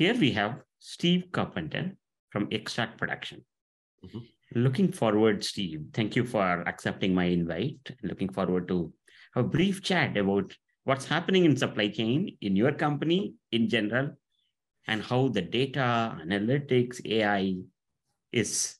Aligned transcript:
here 0.00 0.14
we 0.18 0.32
have 0.32 0.62
Steve 0.78 1.24
Carpenter 1.30 1.94
from 2.30 2.48
Extract 2.50 2.96
Production. 2.96 3.44
Mm-hmm. 4.02 4.20
Looking 4.54 4.90
forward, 4.92 5.44
Steve. 5.44 5.82
Thank 5.92 6.16
you 6.16 6.24
for 6.24 6.66
accepting 6.66 7.14
my 7.14 7.24
invite. 7.24 7.90
Looking 8.02 8.32
forward 8.32 8.66
to 8.68 8.94
a 9.36 9.42
brief 9.42 9.82
chat 9.82 10.16
about 10.16 10.56
what's 10.84 11.04
happening 11.04 11.44
in 11.44 11.54
supply 11.54 11.88
chain 11.88 12.38
in 12.40 12.56
your 12.56 12.72
company 12.72 13.34
in 13.52 13.68
general 13.68 14.12
and 14.86 15.02
how 15.02 15.28
the 15.28 15.42
data, 15.42 16.16
analytics, 16.24 17.04
AI 17.04 17.56
is 18.32 18.76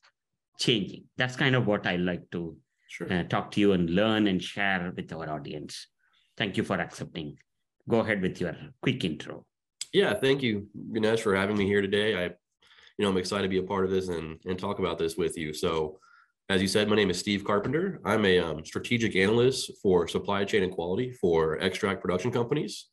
changing. 0.57 1.03
That's 1.17 1.35
kind 1.35 1.55
of 1.55 1.67
what 1.67 1.85
I 1.85 1.97
like 1.97 2.31
to 2.31 2.57
sure. 2.87 3.13
uh, 3.13 3.23
talk 3.25 3.51
to 3.51 3.59
you 3.59 3.73
and 3.73 3.91
learn 3.91 4.25
and 4.25 4.43
share 4.43 4.91
with 4.95 5.13
our 5.13 5.29
audience. 5.29 5.85
Thank 6.35 6.57
you 6.57 6.63
for 6.63 6.81
accepting. 6.81 7.37
Go 7.87 7.99
ahead 7.99 8.23
with 8.23 8.41
your 8.41 8.55
quick 8.81 9.05
intro. 9.05 9.45
Yeah, 9.93 10.13
thank 10.13 10.41
you, 10.41 10.67
Ganesh, 10.93 11.21
for 11.21 11.35
having 11.35 11.57
me 11.57 11.65
here 11.65 11.81
today. 11.81 12.15
I, 12.15 12.23
you 12.97 13.05
know, 13.05 13.09
I'm 13.09 13.17
excited 13.17 13.43
to 13.43 13.49
be 13.49 13.57
a 13.57 13.63
part 13.63 13.83
of 13.83 13.91
this 13.91 14.07
and 14.07 14.39
and 14.45 14.57
talk 14.57 14.79
about 14.79 14.97
this 14.97 15.17
with 15.17 15.37
you. 15.37 15.53
So, 15.53 15.99
as 16.49 16.61
you 16.61 16.67
said, 16.67 16.87
my 16.87 16.95
name 16.95 17.09
is 17.09 17.19
Steve 17.19 17.43
Carpenter. 17.43 17.99
I'm 18.05 18.25
a 18.25 18.39
um, 18.39 18.65
strategic 18.65 19.15
analyst 19.15 19.71
for 19.81 20.07
supply 20.07 20.45
chain 20.45 20.63
and 20.63 20.71
quality 20.71 21.11
for 21.11 21.57
extract 21.59 22.01
production 22.01 22.31
companies, 22.31 22.87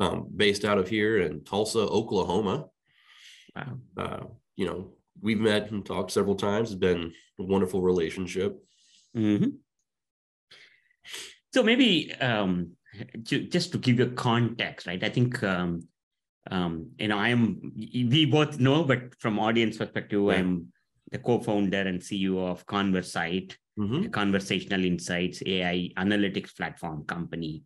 um, 0.00 0.28
based 0.34 0.64
out 0.64 0.78
of 0.78 0.88
here 0.88 1.20
in 1.20 1.44
Tulsa, 1.44 1.80
Oklahoma. 1.80 2.66
Wow. 3.54 3.78
Uh, 3.96 4.24
you 4.56 4.66
know, 4.66 4.92
we've 5.20 5.40
met 5.40 5.70
and 5.70 5.86
talked 5.86 6.10
several 6.10 6.34
times. 6.34 6.70
It's 6.70 6.80
been 6.80 7.12
a 7.38 7.42
wonderful 7.44 7.82
relationship. 7.82 8.58
Mm-hmm. 9.16 9.50
So 11.54 11.62
maybe 11.62 12.12
um, 12.14 12.72
just 13.22 13.72
to 13.72 13.78
give 13.78 13.98
you 13.98 14.10
context, 14.10 14.86
right? 14.86 15.02
I 15.02 15.08
think 15.08 15.42
um, 15.42 15.88
um, 16.50 16.90
you 16.98 17.08
know 17.08 17.18
I 17.18 17.28
am. 17.28 17.72
We 17.76 18.26
both 18.26 18.58
know, 18.58 18.84
but 18.84 19.14
from 19.18 19.38
audience 19.38 19.76
perspective, 19.76 20.22
yeah. 20.24 20.34
I'm 20.34 20.72
the 21.10 21.18
co-founder 21.18 21.82
and 21.82 22.00
CEO 22.00 22.38
of 22.50 22.66
Conversight, 22.66 23.56
mm-hmm. 23.78 24.08
conversational 24.10 24.84
insights 24.84 25.42
AI 25.46 25.90
analytics 25.96 26.56
platform 26.56 27.04
company. 27.04 27.62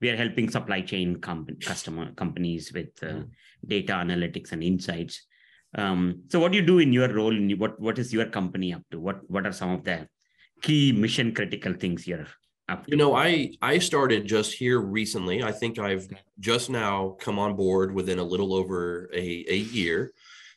We 0.00 0.10
are 0.10 0.16
helping 0.16 0.50
supply 0.50 0.80
chain 0.80 1.16
company, 1.20 1.58
customer 1.58 2.12
companies 2.12 2.72
with 2.72 2.90
uh, 3.02 3.06
mm-hmm. 3.06 3.22
data 3.66 3.92
analytics 3.92 4.52
and 4.52 4.62
insights. 4.62 5.26
Um, 5.74 6.22
so, 6.28 6.38
what 6.40 6.52
do 6.52 6.58
you 6.58 6.66
do 6.66 6.80
in 6.80 6.92
your 6.92 7.08
role? 7.08 7.34
In 7.34 7.50
what 7.58 7.80
what 7.80 7.98
is 7.98 8.12
your 8.12 8.26
company 8.26 8.74
up 8.74 8.82
to? 8.90 9.00
What 9.00 9.20
what 9.30 9.46
are 9.46 9.52
some 9.52 9.70
of 9.70 9.84
the 9.84 10.08
key 10.60 10.92
mission 10.92 11.34
critical 11.34 11.72
things 11.74 12.06
you're 12.06 12.26
to? 12.76 12.90
You 12.90 12.96
know, 12.96 13.14
I 13.14 13.52
I 13.60 13.78
started 13.78 14.26
just 14.26 14.52
here 14.52 14.80
recently. 14.80 15.42
I 15.42 15.52
think 15.52 15.78
I've 15.78 16.08
just 16.40 16.70
now 16.70 17.16
come 17.20 17.38
on 17.38 17.56
board 17.56 17.94
within 17.94 18.18
a 18.18 18.24
little 18.24 18.54
over 18.54 19.10
a, 19.12 19.44
a 19.48 19.56
year. 19.56 20.12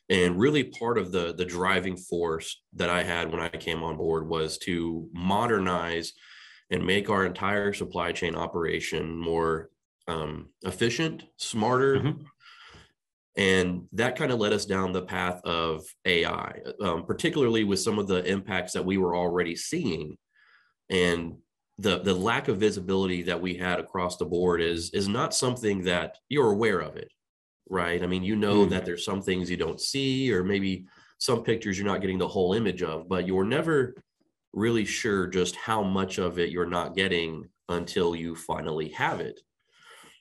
And 0.08 0.38
really 0.38 0.64
part 0.64 0.98
of 0.98 1.12
the 1.12 1.34
the 1.34 1.44
driving 1.44 1.96
force 1.96 2.62
that 2.74 2.90
I 2.90 3.02
had 3.02 3.30
when 3.30 3.40
I 3.40 3.48
came 3.48 3.82
on 3.82 3.96
board 3.96 4.28
was 4.28 4.58
to 4.58 5.08
modernize 5.12 6.12
and 6.70 6.86
make 6.86 7.10
our 7.10 7.24
entire 7.24 7.72
supply 7.72 8.12
chain 8.12 8.34
operation 8.34 9.16
more 9.16 9.70
um, 10.08 10.48
efficient, 10.62 11.24
smarter, 11.36 11.96
mm-hmm. 11.96 12.22
And 13.36 13.86
that 13.92 14.16
kind 14.16 14.32
of 14.32 14.38
led 14.38 14.54
us 14.54 14.64
down 14.64 14.92
the 14.92 15.02
path 15.02 15.42
of 15.44 15.84
AI, 16.06 16.60
um, 16.80 17.04
particularly 17.04 17.64
with 17.64 17.80
some 17.80 17.98
of 17.98 18.08
the 18.08 18.24
impacts 18.24 18.72
that 18.72 18.84
we 18.84 18.96
were 18.96 19.14
already 19.14 19.54
seeing. 19.54 20.16
And 20.88 21.36
the, 21.78 21.98
the 21.98 22.14
lack 22.14 22.48
of 22.48 22.58
visibility 22.58 23.22
that 23.22 23.40
we 23.40 23.54
had 23.54 23.78
across 23.78 24.16
the 24.16 24.24
board 24.24 24.62
is, 24.62 24.90
is 24.90 25.08
not 25.08 25.34
something 25.34 25.82
that 25.84 26.16
you're 26.28 26.50
aware 26.50 26.80
of 26.80 26.96
it, 26.96 27.10
right? 27.68 28.02
I 28.02 28.06
mean, 28.06 28.22
you 28.22 28.36
know 28.36 28.66
mm. 28.66 28.70
that 28.70 28.84
there's 28.84 29.04
some 29.04 29.20
things 29.20 29.50
you 29.50 29.56
don't 29.56 29.80
see, 29.80 30.32
or 30.32 30.42
maybe 30.42 30.86
some 31.18 31.42
pictures 31.42 31.78
you're 31.78 31.86
not 31.86 32.00
getting 32.00 32.18
the 32.18 32.28
whole 32.28 32.54
image 32.54 32.82
of, 32.82 33.08
but 33.08 33.26
you're 33.26 33.44
never 33.44 33.94
really 34.52 34.84
sure 34.84 35.26
just 35.26 35.54
how 35.56 35.82
much 35.82 36.18
of 36.18 36.38
it 36.38 36.50
you're 36.50 36.66
not 36.66 36.94
getting 36.94 37.46
until 37.68 38.16
you 38.16 38.34
finally 38.34 38.88
have 38.90 39.20
it. 39.20 39.40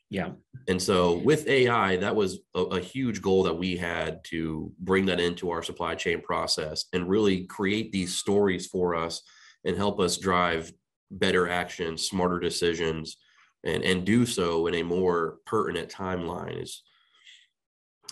Yeah. 0.10 0.32
And 0.68 0.82
so 0.82 1.18
with 1.18 1.48
AI, 1.48 1.98
that 1.98 2.16
was 2.16 2.40
a, 2.54 2.60
a, 2.60 2.80
huge 2.80 3.22
goal 3.22 3.44
that 3.44 3.58
we 3.58 3.76
had 3.76 4.24
to 4.26 4.72
bring 4.80 5.08
that 5.08 5.20
into 5.20 5.50
our 5.50 5.64
supply 5.64 5.96
chain 5.96 6.22
process 6.22 6.86
and 6.94 7.10
really 7.10 7.46
create 7.46 7.92
these 7.92 8.16
stories 8.16 8.68
for 8.68 8.96
us 8.96 9.22
and 9.66 9.76
help 9.76 10.00
us 10.00 10.18
drive 10.18 10.72
better 11.12 11.50
action, 11.50 11.98
smarter 11.98 12.40
decisions, 12.40 13.18
and, 13.64 13.84
and 13.84 14.06
do 14.06 14.26
so 14.26 14.68
in 14.68 14.76
a 14.76 14.84
more 14.84 15.38
pertinent 15.46 15.90
timeline. 15.90 16.62
Is 16.62 16.84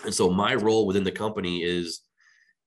and 0.03 0.13
so 0.13 0.29
my 0.29 0.55
role 0.55 0.85
within 0.85 1.03
the 1.03 1.11
company 1.11 1.63
is 1.63 2.01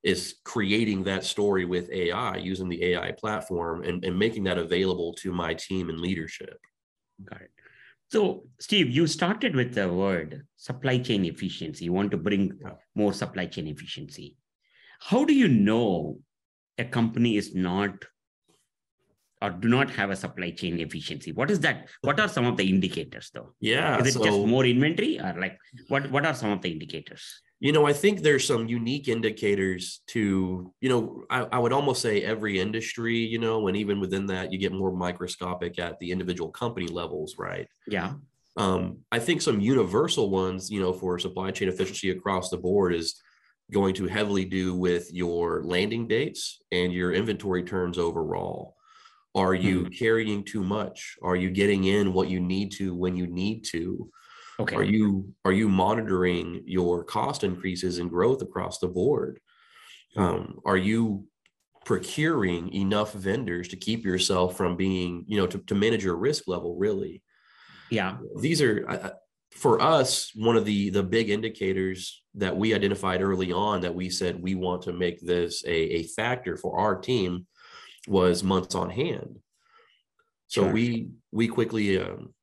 is 0.02 0.36
creating 0.44 1.02
that 1.02 1.24
story 1.24 1.64
with 1.64 1.90
AI 1.90 2.36
using 2.36 2.68
the 2.68 2.84
AI 2.84 3.10
platform 3.12 3.82
and, 3.82 4.04
and 4.04 4.16
making 4.16 4.44
that 4.44 4.56
available 4.56 5.12
to 5.14 5.32
my 5.32 5.52
team 5.52 5.88
and 5.88 5.98
leadership. 5.98 6.60
Got 7.24 7.40
it. 7.40 7.50
So, 8.12 8.44
Steve, 8.60 8.88
you 8.88 9.08
started 9.08 9.56
with 9.56 9.74
the 9.74 9.92
word 9.92 10.46
supply 10.56 10.98
chain 10.98 11.24
efficiency. 11.24 11.86
You 11.86 11.92
want 11.92 12.12
to 12.12 12.16
bring 12.16 12.52
more 12.94 13.12
supply 13.12 13.46
chain 13.46 13.66
efficiency. 13.66 14.36
How 15.00 15.24
do 15.24 15.34
you 15.34 15.48
know 15.48 16.20
a 16.78 16.84
company 16.84 17.36
is 17.36 17.54
not 17.54 18.04
or 19.42 19.50
do 19.50 19.68
not 19.68 19.90
have 19.90 20.10
a 20.10 20.16
supply 20.16 20.50
chain 20.50 20.80
efficiency? 20.80 21.32
What 21.32 21.50
is 21.50 21.60
that? 21.60 21.88
What 22.02 22.18
are 22.20 22.28
some 22.28 22.46
of 22.46 22.56
the 22.56 22.68
indicators, 22.68 23.30
though? 23.32 23.54
Yeah. 23.60 23.98
Is 24.00 24.08
it 24.08 24.12
so, 24.14 24.24
just 24.24 24.38
more 24.38 24.64
inventory 24.64 25.20
or 25.20 25.34
like 25.38 25.58
what, 25.88 26.10
what 26.10 26.24
are 26.24 26.34
some 26.34 26.50
of 26.50 26.62
the 26.62 26.70
indicators? 26.70 27.42
you 27.58 27.72
know, 27.72 27.86
I 27.86 27.92
think 27.92 28.20
there's 28.20 28.46
some 28.46 28.68
unique 28.68 29.08
indicators 29.08 30.02
to, 30.08 30.72
you 30.80 30.88
know, 30.88 31.24
I, 31.30 31.46
I, 31.52 31.58
would 31.58 31.72
almost 31.72 32.02
say 32.02 32.22
every 32.22 32.60
industry, 32.60 33.16
you 33.16 33.38
know, 33.38 33.68
and 33.68 33.76
even 33.76 33.98
within 33.98 34.26
that, 34.26 34.52
you 34.52 34.58
get 34.58 34.72
more 34.72 34.92
microscopic 34.92 35.78
at 35.78 35.98
the 35.98 36.10
individual 36.10 36.50
company 36.50 36.86
levels, 36.86 37.36
right? 37.38 37.66
Yeah. 37.86 38.14
Um, 38.58 38.98
I 39.10 39.20
think 39.20 39.40
some 39.40 39.60
universal 39.60 40.28
ones, 40.28 40.70
you 40.70 40.80
know, 40.80 40.92
for 40.92 41.18
supply 41.18 41.50
chain 41.50 41.68
efficiency 41.68 42.10
across 42.10 42.50
the 42.50 42.58
board 42.58 42.94
is 42.94 43.22
going 43.72 43.94
to 43.94 44.06
heavily 44.06 44.44
do 44.44 44.74
with 44.74 45.12
your 45.12 45.62
landing 45.64 46.06
dates 46.06 46.58
and 46.72 46.92
your 46.92 47.12
inventory 47.12 47.62
turns 47.62 47.96
overall. 47.96 48.76
Are 49.36 49.54
you 49.54 49.82
hmm. 49.84 49.88
carrying 49.88 50.42
too 50.42 50.64
much? 50.64 51.16
Are 51.22 51.36
you 51.36 51.50
getting 51.50 51.84
in 51.84 52.14
what 52.14 52.30
you 52.30 52.40
need 52.40 52.72
to 52.72 52.94
when 52.94 53.14
you 53.14 53.26
need 53.26 53.64
to? 53.66 54.10
Okay. 54.58 54.74
Are 54.74 54.82
you 54.82 55.34
are 55.44 55.52
you 55.52 55.68
monitoring 55.68 56.62
your 56.64 57.04
cost 57.04 57.44
increases 57.44 57.98
and 57.98 58.08
growth 58.08 58.40
across 58.40 58.78
the 58.78 58.88
board? 58.88 59.38
Um, 60.16 60.60
are 60.64 60.78
you 60.78 61.26
procuring 61.84 62.72
enough 62.72 63.12
vendors 63.12 63.68
to 63.68 63.76
keep 63.76 64.04
yourself 64.04 64.56
from 64.56 64.76
being, 64.76 65.24
you 65.28 65.36
know, 65.36 65.46
to, 65.46 65.58
to 65.58 65.74
manage 65.74 66.02
your 66.02 66.16
risk 66.16 66.48
level 66.48 66.76
really? 66.76 67.22
Yeah. 67.90 68.16
These 68.40 68.62
are 68.62 69.14
for 69.52 69.80
us 69.80 70.32
one 70.34 70.56
of 70.56 70.64
the 70.64 70.88
the 70.90 71.02
big 71.02 71.28
indicators 71.28 72.22
that 72.34 72.56
we 72.56 72.74
identified 72.74 73.20
early 73.20 73.52
on 73.52 73.82
that 73.82 73.94
we 73.94 74.08
said 74.08 74.42
we 74.42 74.54
want 74.54 74.82
to 74.82 74.92
make 74.92 75.20
this 75.20 75.62
a, 75.66 75.74
a 75.74 76.02
factor 76.04 76.56
for 76.56 76.78
our 76.78 76.98
team 76.98 77.46
was 78.06 78.42
months 78.42 78.74
on 78.74 78.90
hand. 78.90 79.38
So 80.48 80.62
sure. 80.62 80.72
we 80.72 81.10
we 81.32 81.48
quickly 81.48 82.00
um, 82.00 82.34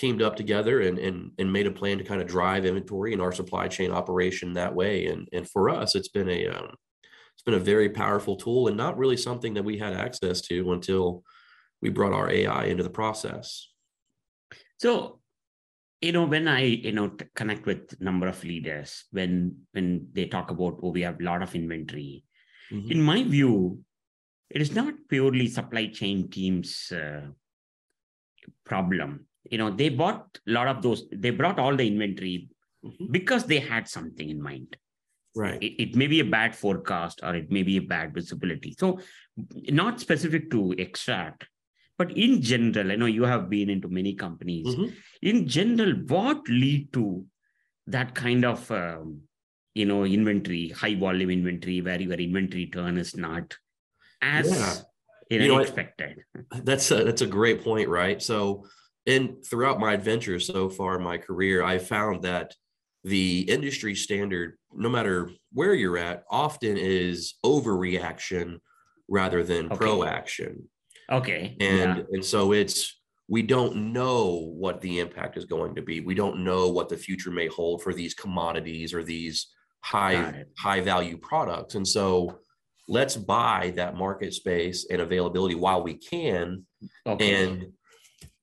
teamed 0.00 0.22
up 0.22 0.34
together 0.34 0.80
and, 0.80 0.98
and, 0.98 1.30
and 1.38 1.52
made 1.52 1.66
a 1.66 1.70
plan 1.70 1.98
to 1.98 2.04
kind 2.04 2.22
of 2.22 2.26
drive 2.26 2.64
inventory 2.64 3.12
in 3.12 3.20
our 3.20 3.32
supply 3.32 3.68
chain 3.68 3.90
operation 3.90 4.54
that 4.54 4.74
way. 4.74 5.06
And, 5.06 5.28
and 5.32 5.48
for 5.48 5.68
us, 5.68 5.94
it's 5.94 6.08
been 6.08 6.28
a, 6.28 6.46
um, 6.46 6.74
it's 7.34 7.42
been 7.44 7.54
a 7.54 7.58
very 7.58 7.90
powerful 7.90 8.36
tool 8.36 8.68
and 8.68 8.76
not 8.76 8.96
really 8.96 9.16
something 9.16 9.54
that 9.54 9.64
we 9.64 9.78
had 9.78 9.92
access 9.92 10.40
to 10.42 10.72
until 10.72 11.22
we 11.82 11.90
brought 11.90 12.14
our 12.14 12.30
AI 12.30 12.64
into 12.64 12.82
the 12.82 12.90
process. 12.90 13.68
So, 14.78 15.20
you 16.00 16.12
know, 16.12 16.24
when 16.24 16.48
I, 16.48 16.62
you 16.62 16.92
know, 16.92 17.12
connect 17.34 17.66
with 17.66 18.00
number 18.00 18.26
of 18.26 18.42
leaders, 18.42 19.04
when, 19.10 19.56
when 19.72 20.08
they 20.12 20.26
talk 20.26 20.50
about, 20.50 20.78
oh, 20.82 20.92
we 20.92 21.02
have 21.02 21.20
a 21.20 21.24
lot 21.24 21.42
of 21.42 21.54
inventory, 21.54 22.24
mm-hmm. 22.72 22.90
in 22.90 23.02
my 23.02 23.22
view, 23.22 23.80
it 24.50 24.60
is 24.60 24.74
not 24.74 24.94
purely 25.08 25.46
supply 25.46 25.86
chain 25.86 26.28
teams 26.28 26.92
uh, 26.92 27.22
problem. 28.64 29.26
You 29.50 29.58
know 29.58 29.70
they 29.70 29.88
bought 29.88 30.38
a 30.46 30.50
lot 30.50 30.68
of 30.68 30.82
those 30.82 31.04
they 31.12 31.30
brought 31.30 31.58
all 31.58 31.76
the 31.76 31.86
inventory 31.86 32.48
mm-hmm. 32.84 33.06
because 33.10 33.44
they 33.44 33.58
had 33.58 33.88
something 33.88 34.28
in 34.28 34.42
mind. 34.42 34.76
Right. 35.34 35.62
It, 35.62 35.82
it, 35.82 35.94
may 35.94 36.08
be 36.08 36.18
a 36.18 36.24
bad 36.24 36.56
forecast 36.56 37.20
or 37.22 37.36
it 37.36 37.52
may 37.52 37.62
be 37.62 37.76
a 37.76 37.82
bad 37.82 38.12
visibility. 38.12 38.74
So 38.76 38.98
not 39.68 40.00
specific 40.00 40.50
to 40.50 40.72
extract 40.72 41.46
but 42.00 42.16
in 42.16 42.40
general 42.50 42.92
i 42.92 42.96
know 42.96 43.10
you 43.18 43.24
have 43.24 43.50
been 43.50 43.70
into 43.70 43.88
many 43.88 44.14
companies. 44.14 44.66
Mm-hmm. 44.66 44.94
in 45.30 45.46
general 45.46 45.92
what 46.12 46.48
lead 46.48 46.92
to 46.94 47.24
that 47.86 48.14
kind 48.14 48.44
of 48.44 48.70
um, 48.70 49.20
you 49.74 49.86
know 49.90 50.04
inventory 50.04 50.70
high 50.70 50.94
volume 50.94 51.30
inventory 51.30 51.80
where 51.80 52.00
your 52.00 52.20
inventory 52.28 52.66
turn 52.66 52.96
is 52.96 53.16
not 53.16 53.56
as 54.22 54.50
yeah. 54.50 54.74
you 55.30 55.38
know, 55.38 55.44
you 55.44 55.52
know 55.52 55.58
expected 55.58 56.16
that's 56.62 56.90
a 56.90 57.04
that's 57.04 57.22
a 57.22 57.26
great 57.26 57.62
point 57.62 57.88
right 57.88 58.22
so 58.22 58.64
and 59.06 59.44
throughout 59.44 59.80
my 59.80 59.92
adventures 59.94 60.46
so 60.46 60.68
far 60.68 60.96
in 60.96 61.02
my 61.02 61.18
career, 61.18 61.62
I 61.62 61.78
found 61.78 62.22
that 62.22 62.54
the 63.02 63.40
industry 63.40 63.94
standard, 63.94 64.58
no 64.74 64.88
matter 64.88 65.30
where 65.52 65.74
you're 65.74 65.98
at, 65.98 66.24
often 66.30 66.76
is 66.76 67.34
overreaction 67.44 68.58
rather 69.08 69.42
than 69.42 69.66
Okay. 69.66 69.76
proaction. 69.76 70.68
Okay. 71.10 71.56
And 71.60 71.98
yeah. 71.98 72.02
and 72.12 72.24
so 72.24 72.52
it's 72.52 73.00
we 73.26 73.42
don't 73.42 73.92
know 73.92 74.52
what 74.56 74.80
the 74.80 74.98
impact 74.98 75.36
is 75.36 75.44
going 75.44 75.74
to 75.76 75.82
be. 75.82 76.00
We 76.00 76.14
don't 76.14 76.44
know 76.44 76.68
what 76.68 76.88
the 76.88 76.96
future 76.96 77.30
may 77.30 77.46
hold 77.46 77.82
for 77.82 77.94
these 77.94 78.14
commodities 78.14 78.92
or 78.92 79.02
these 79.02 79.48
high 79.82 80.44
high 80.58 80.80
value 80.82 81.16
products. 81.16 81.74
And 81.74 81.88
so 81.88 82.38
let's 82.88 83.16
buy 83.16 83.72
that 83.76 83.96
market 83.96 84.34
space 84.34 84.86
and 84.90 85.00
availability 85.00 85.54
while 85.54 85.82
we 85.82 85.94
can 85.94 86.64
Okay. 87.06 87.44
and 87.44 87.72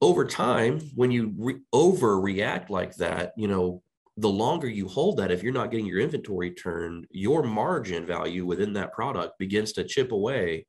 over 0.01 0.25
time, 0.25 0.79
when 0.95 1.09
you 1.11 1.33
re- 1.37 1.61
overreact 1.73 2.69
like 2.69 2.95
that, 2.97 3.33
you 3.35 3.47
know, 3.47 3.81
the 4.15 4.29
longer 4.29 4.67
you 4.67 4.87
hold 4.87 5.17
that, 5.17 5.31
if 5.31 5.41
you're 5.43 5.53
not 5.53 5.71
getting 5.71 5.85
your 5.87 5.99
inventory 5.99 6.51
turned, 6.51 7.07
your 7.11 7.43
margin 7.43 8.05
value 8.05 8.45
within 8.45 8.73
that 8.73 8.93
product 8.93 9.37
begins 9.39 9.73
to 9.73 9.83
chip 9.83 10.11
away 10.11 10.67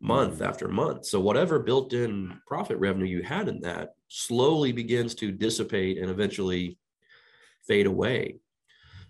month 0.00 0.38
Mhm. 0.38 0.46
after 0.46 0.68
month. 0.68 1.04
So 1.06 1.20
whatever 1.20 1.58
built-in 1.58 2.40
profit 2.46 2.78
revenue 2.78 3.06
you 3.06 3.22
had 3.22 3.48
in 3.48 3.60
that 3.60 3.94
slowly 4.08 4.72
begins 4.72 5.14
to 5.16 5.32
dissipate 5.32 5.98
and 5.98 6.10
eventually 6.10 6.78
fade 7.66 7.86
away. 7.86 8.38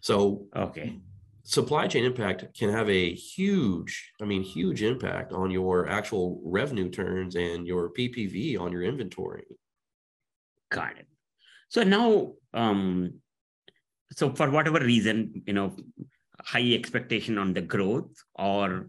So 0.00 0.46
okay. 0.55 1.00
Supply 1.48 1.86
chain 1.86 2.04
impact 2.04 2.44
can 2.54 2.68
have 2.68 2.90
a 2.90 3.14
huge, 3.14 4.12
I 4.20 4.26
mean, 4.26 4.42
huge 4.42 4.82
impact 4.82 5.32
on 5.32 5.50
your 5.50 5.88
actual 5.88 6.42
revenue 6.44 6.90
turns 6.90 7.36
and 7.36 7.66
your 7.66 7.88
PPV 7.88 8.60
on 8.60 8.70
your 8.70 8.82
inventory. 8.82 9.44
Got 10.70 10.98
it. 10.98 11.06
So 11.70 11.84
now, 11.84 12.34
um, 12.52 13.14
so 14.12 14.34
for 14.34 14.50
whatever 14.50 14.80
reason, 14.80 15.42
you 15.46 15.54
know, 15.54 15.74
high 16.44 16.72
expectation 16.74 17.38
on 17.38 17.54
the 17.54 17.62
growth 17.62 18.12
or 18.34 18.88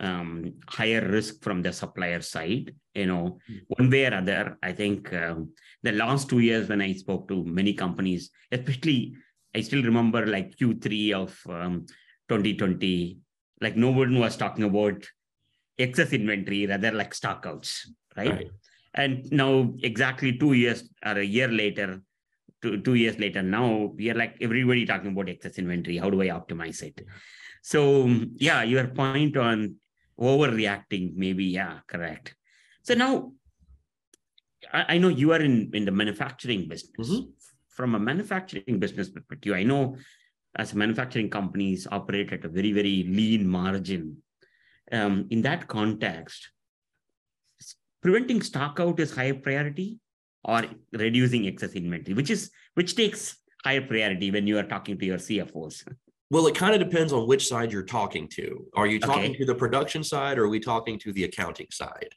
um, 0.00 0.54
higher 0.68 1.06
risk 1.06 1.42
from 1.42 1.60
the 1.60 1.70
supplier 1.70 2.22
side, 2.22 2.74
you 2.94 3.08
know, 3.08 3.40
one 3.68 3.90
way 3.90 4.06
or 4.06 4.14
other, 4.14 4.56
I 4.62 4.72
think 4.72 5.12
um, 5.12 5.50
the 5.82 5.92
last 5.92 6.30
two 6.30 6.38
years 6.38 6.66
when 6.66 6.80
I 6.80 6.94
spoke 6.94 7.28
to 7.28 7.44
many 7.44 7.74
companies, 7.74 8.30
especially, 8.50 9.16
I 9.54 9.60
still 9.62 9.82
remember 9.82 10.26
like 10.26 10.56
Q3 10.56 11.12
of 11.14 11.40
um, 11.48 11.86
2020, 12.28 13.18
like 13.60 13.76
no 13.76 13.90
one 13.90 14.18
was 14.18 14.36
talking 14.36 14.64
about 14.64 15.06
excess 15.78 16.12
inventory, 16.12 16.66
rather 16.66 16.92
like 16.92 17.12
stockouts, 17.14 17.86
right? 18.16 18.30
Right. 18.30 18.50
and 18.94 19.30
now 19.30 19.72
exactly 19.82 20.36
two 20.36 20.52
years 20.52 20.88
or 21.06 21.12
a 21.18 21.24
year 21.24 21.46
later 21.48 22.02
two, 22.60 22.80
two 22.82 22.94
years 22.94 23.16
later 23.18 23.40
now 23.40 23.92
we 23.96 24.10
are 24.10 24.14
like 24.14 24.34
everybody 24.40 24.84
talking 24.84 25.12
about 25.12 25.28
excess 25.28 25.58
inventory 25.58 25.96
how 25.96 26.10
do 26.10 26.20
i 26.22 26.26
optimize 26.26 26.82
it 26.82 27.00
so 27.62 27.80
yeah 28.36 28.64
your 28.64 28.88
point 28.88 29.36
on 29.36 29.76
overreacting 30.18 31.14
maybe 31.14 31.44
yeah 31.44 31.78
correct 31.86 32.34
so 32.82 32.94
now 32.94 33.32
i, 34.72 34.94
I 34.94 34.98
know 34.98 35.08
you 35.08 35.32
are 35.32 35.40
in 35.40 35.70
in 35.72 35.84
the 35.84 35.92
manufacturing 36.02 36.66
business 36.68 37.08
Mhm. 37.10 37.22
From 37.70 37.94
a 37.94 37.98
manufacturing 37.98 38.78
business 38.78 39.08
perspective 39.10 39.54
i 39.54 39.62
know 39.62 39.96
as 40.56 40.74
manufacturing 40.74 41.30
companies 41.30 41.86
operate 41.90 42.32
at 42.32 42.44
a 42.44 42.48
very 42.48 42.72
very 42.72 43.04
lean 43.18 43.46
margin 43.46 44.16
um, 44.92 45.26
in 45.30 45.42
that 45.42 45.68
context 45.68 46.50
preventing 48.02 48.42
stock 48.42 48.80
out 48.80 48.98
is 48.98 49.14
higher 49.14 49.34
priority 49.34 49.98
or 50.44 50.64
reducing 50.92 51.46
excess 51.46 51.72
inventory 51.72 52.14
which 52.14 52.30
is 52.30 52.50
which 52.74 52.96
takes 52.96 53.36
higher 53.64 53.82
priority 53.82 54.30
when 54.30 54.46
you 54.46 54.58
are 54.58 54.68
talking 54.74 54.98
to 54.98 55.06
your 55.06 55.18
cfos 55.18 55.84
Well, 56.32 56.46
it 56.46 56.54
kind 56.54 56.74
of 56.76 56.80
depends 56.88 57.12
on 57.12 57.26
which 57.30 57.44
side 57.48 57.72
you're 57.72 57.88
talking 57.98 58.26
to. 58.38 58.44
Are 58.80 58.86
you 58.90 58.98
talking 59.00 59.32
Okay. 59.32 59.38
to 59.40 59.46
the 59.50 59.54
production 59.62 60.02
side 60.10 60.38
or 60.38 60.44
are 60.44 60.52
we 60.56 60.60
talking 60.60 60.96
to 61.04 61.12
the 61.16 61.24
accounting 61.28 61.70
side? 61.72 62.12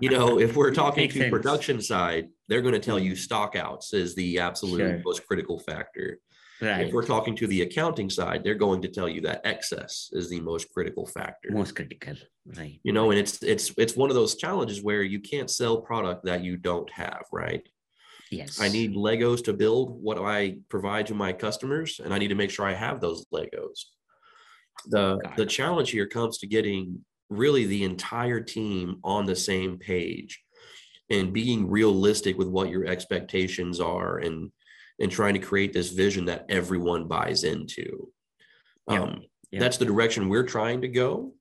You 0.00 0.10
know, 0.10 0.38
if 0.40 0.56
we're 0.56 0.74
talking 0.74 1.08
to 1.08 1.18
sense. 1.18 1.30
production 1.30 1.80
side, 1.80 2.28
they're 2.48 2.62
going 2.62 2.74
to 2.74 2.80
tell 2.80 2.98
you 2.98 3.14
stock 3.14 3.54
outs 3.56 3.92
is 3.94 4.14
the 4.14 4.38
absolute 4.38 4.78
Sure. 4.78 5.02
most 5.04 5.26
critical 5.26 5.58
factor. 5.60 6.18
right 6.60 6.86
If 6.86 6.92
we're 6.92 7.06
talking 7.06 7.36
to 7.36 7.46
the 7.46 7.62
accounting 7.62 8.10
side, 8.10 8.42
they're 8.42 8.54
going 8.66 8.82
to 8.82 8.88
tell 8.88 9.08
you 9.08 9.20
that 9.22 9.40
excess 9.44 10.10
is 10.12 10.28
the 10.28 10.40
most 10.40 10.70
critical 10.72 11.06
factor. 11.06 11.50
most 11.52 11.74
critical 11.76 12.14
right 12.58 12.78
you 12.82 12.92
know 12.92 13.10
and 13.10 13.18
it's 13.18 13.42
it's 13.42 13.72
it's 13.78 13.96
one 13.96 14.10
of 14.10 14.14
those 14.16 14.34
challenges 14.36 14.82
where 14.82 15.02
you 15.02 15.18
can't 15.18 15.50
sell 15.50 15.80
product 15.80 16.24
that 16.26 16.42
you 16.44 16.58
don't 16.58 16.90
have 16.90 17.24
right 17.32 17.66
yes 18.30 18.60
i 18.60 18.68
need 18.68 18.94
legos 18.94 19.42
to 19.42 19.52
build 19.54 19.88
what 20.02 20.18
i 20.18 20.54
provide 20.68 21.06
to 21.06 21.14
my 21.14 21.32
customers 21.32 22.00
and 22.04 22.12
i 22.12 22.18
need 22.18 22.28
to 22.28 22.34
make 22.42 22.50
sure 22.50 22.66
i 22.66 22.74
have 22.74 23.00
those 23.00 23.24
legos 23.32 23.78
the 24.88 25.18
the 25.38 25.46
challenge 25.46 25.90
here 25.90 26.06
comes 26.06 26.36
to 26.38 26.46
getting 26.46 27.02
really 27.30 27.64
the 27.66 27.84
entire 27.84 28.40
team 28.40 28.98
on 29.02 29.26
the 29.26 29.36
same 29.36 29.78
page 29.78 30.42
and 31.10 31.32
being 31.32 31.68
realistic 31.68 32.36
with 32.38 32.48
what 32.48 32.68
your 32.70 32.86
expectations 32.86 33.80
are 33.80 34.18
and 34.18 34.50
and 35.00 35.10
trying 35.10 35.34
to 35.34 35.40
create 35.40 35.72
this 35.72 35.90
vision 35.90 36.26
that 36.26 36.46
everyone 36.48 37.08
buys 37.08 37.42
into 37.44 38.08
Yeah. 38.88 39.02
um, 39.02 39.22
Yeah. 39.50 39.60
that's 39.60 39.78
the 39.78 39.84
direction 39.84 40.28
we're 40.28 40.44
trying 40.46 40.82
to 40.82 40.88
go 40.88 41.34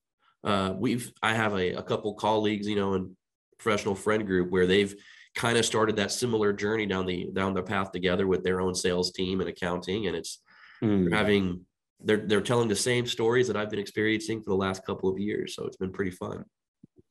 uh, 0.44 0.74
we've 0.78 1.12
i 1.22 1.34
have 1.34 1.54
a, 1.54 1.74
a 1.74 1.84
couple 1.84 2.14
colleagues 2.16 2.68
you 2.68 2.76
know 2.76 2.94
in 2.96 3.16
professional 3.60 3.96
friend 3.96 4.26
group 4.26 4.50
where 4.52 4.66
they've 4.68 4.94
kind 5.36 5.58
of 5.58 5.66
started 5.66 5.96
that 5.98 6.12
similar 6.12 6.52
journey 6.54 6.86
down 6.86 7.06
the 7.06 7.30
down 7.34 7.54
the 7.54 7.62
path 7.64 7.92
together 7.92 8.28
with 8.28 8.44
their 8.44 8.60
own 8.62 8.76
sales 8.76 9.12
team 9.12 9.40
and 9.42 9.50
accounting 9.50 10.08
and 10.08 10.16
it's 10.16 10.40
Mm. 10.82 11.14
having 11.14 11.66
they're 12.04 12.26
they're 12.28 12.42
telling 12.42 12.68
the 12.68 12.76
same 12.76 13.06
stories 13.06 13.48
that 13.48 13.58
i've 13.58 13.70
been 13.70 13.80
experiencing 13.80 14.42
for 14.42 14.50
the 14.50 14.56
last 14.66 14.86
couple 14.86 15.10
of 15.10 15.20
years 15.20 15.56
so 15.56 15.66
it's 15.66 15.78
been 15.78 15.92
pretty 15.92 16.12
fun. 16.12 16.44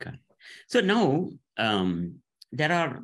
Okay. 0.00 0.16
so 0.68 0.80
now 0.80 1.28
um 1.58 2.16
there 2.50 2.72
are 2.72 3.02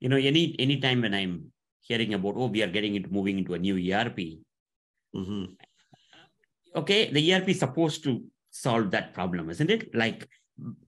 you 0.00 0.08
know 0.08 0.16
any 0.16 0.54
any 0.58 0.80
time 0.80 1.02
when 1.02 1.14
i'm 1.14 1.52
hearing 1.80 2.14
about 2.14 2.34
oh 2.36 2.46
we 2.46 2.62
are 2.62 2.74
getting 2.78 2.94
it 2.94 3.10
moving 3.10 3.38
into 3.38 3.54
a 3.54 3.58
new 3.58 3.76
erp 3.92 4.18
hmm 5.14 5.44
okay 6.74 7.10
the 7.12 7.32
erp 7.34 7.48
is 7.48 7.58
supposed 7.58 8.02
to 8.04 8.22
solve 8.50 8.90
that 8.90 9.14
problem 9.14 9.50
isn't 9.50 9.70
it? 9.70 9.94
Like 9.94 10.28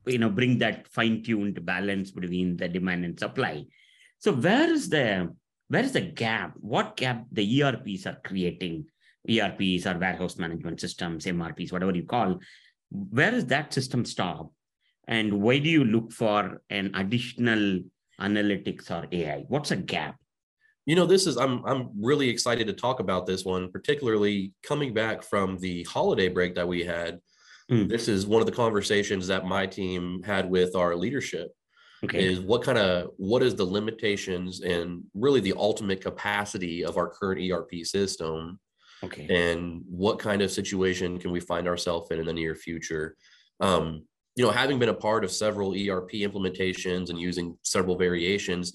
you 0.07 0.19
know 0.19 0.31
bring 0.31 0.59
that 0.59 0.89
fine-tuned 0.89 1.65
balance 1.65 2.11
between 2.11 2.57
the 2.57 2.69
demand 2.69 3.05
and 3.05 3.19
supply. 3.19 3.65
So 4.19 4.33
where 4.33 4.71
is 4.71 4.89
the 4.89 5.35
where 5.69 5.85
is 5.85 5.93
the 5.93 6.01
gap? 6.01 6.55
What 6.59 6.97
gap 6.97 7.27
the 7.31 7.47
erps 7.61 8.07
are 8.07 8.19
creating 8.25 8.87
erps 9.29 9.87
or 9.87 9.99
warehouse 9.99 10.39
management 10.39 10.81
systems 10.81 11.27
mrps 11.27 11.73
whatever 11.73 11.95
you 11.95 12.05
call 12.05 12.39
where 12.91 13.35
is 13.35 13.47
that 13.47 13.73
system 13.73 14.05
stop 14.05 14.51
and 15.07 15.33
why 15.41 15.59
do 15.59 15.69
you 15.69 15.85
look 15.85 16.13
for 16.13 16.63
an 16.71 16.91
additional 16.95 17.81
analytics 18.21 18.91
or 18.91 19.07
ai 19.13 19.45
what's 19.49 19.71
a 19.71 19.77
gap? 19.77 20.17
You 20.87 20.97
know 20.97 21.07
this 21.07 21.27
is 21.27 21.37
i'm 21.37 21.65
i'm 21.67 21.91
really 22.01 22.29
excited 22.29 22.67
to 22.67 22.73
talk 22.73 23.01
about 23.01 23.27
this 23.27 23.45
one 23.45 23.71
particularly 23.71 24.53
coming 24.63 24.95
back 24.95 25.23
from 25.23 25.59
the 25.59 25.85
holiday 25.85 26.29
break 26.29 26.55
that 26.55 26.67
we 26.67 26.85
had. 26.85 27.21
Mm. 27.71 27.89
this 27.89 28.09
is 28.09 28.27
one 28.27 28.41
of 28.43 28.47
the 28.47 28.53
conversations 28.53 29.29
that 29.29 29.47
my 29.47 29.65
team 29.65 30.23
had 30.25 30.51
with 30.51 30.75
our 30.75 30.97
leadership 30.97 31.53
okay. 32.03 32.25
is 32.27 32.41
what 32.41 32.65
kind 32.65 32.79
of 32.79 33.11
what 33.17 33.45
is 33.45 33.55
the 33.55 33.65
limitations 33.65 34.63
and 34.63 35.05
really 35.15 35.41
the 35.41 35.55
ultimate 35.57 36.01
capacity 36.01 36.85
of 36.85 36.97
our 36.97 37.09
current 37.09 37.41
erp 37.41 37.71
system 37.85 38.59
okay. 39.05 39.27
And 39.29 39.83
what 39.89 40.19
kind 40.19 40.43
of 40.43 40.51
situation 40.51 41.19
can 41.19 41.31
we 41.31 41.41
find 41.41 41.67
ourselves 41.69 42.11
in 42.11 42.19
in 42.21 42.27
the 42.27 42.33
near 42.33 42.55
future? 42.55 43.17
Um, 43.61 44.05
you 44.37 44.45
know 44.45 44.51
having 44.53 44.79
been 44.79 44.89
a 44.89 44.95
part 44.95 45.25
of 45.25 45.31
several 45.33 45.75
erp 45.75 46.11
implementations 46.13 47.11
and 47.11 47.19
using 47.21 47.59
several 47.63 47.97
variations 47.99 48.73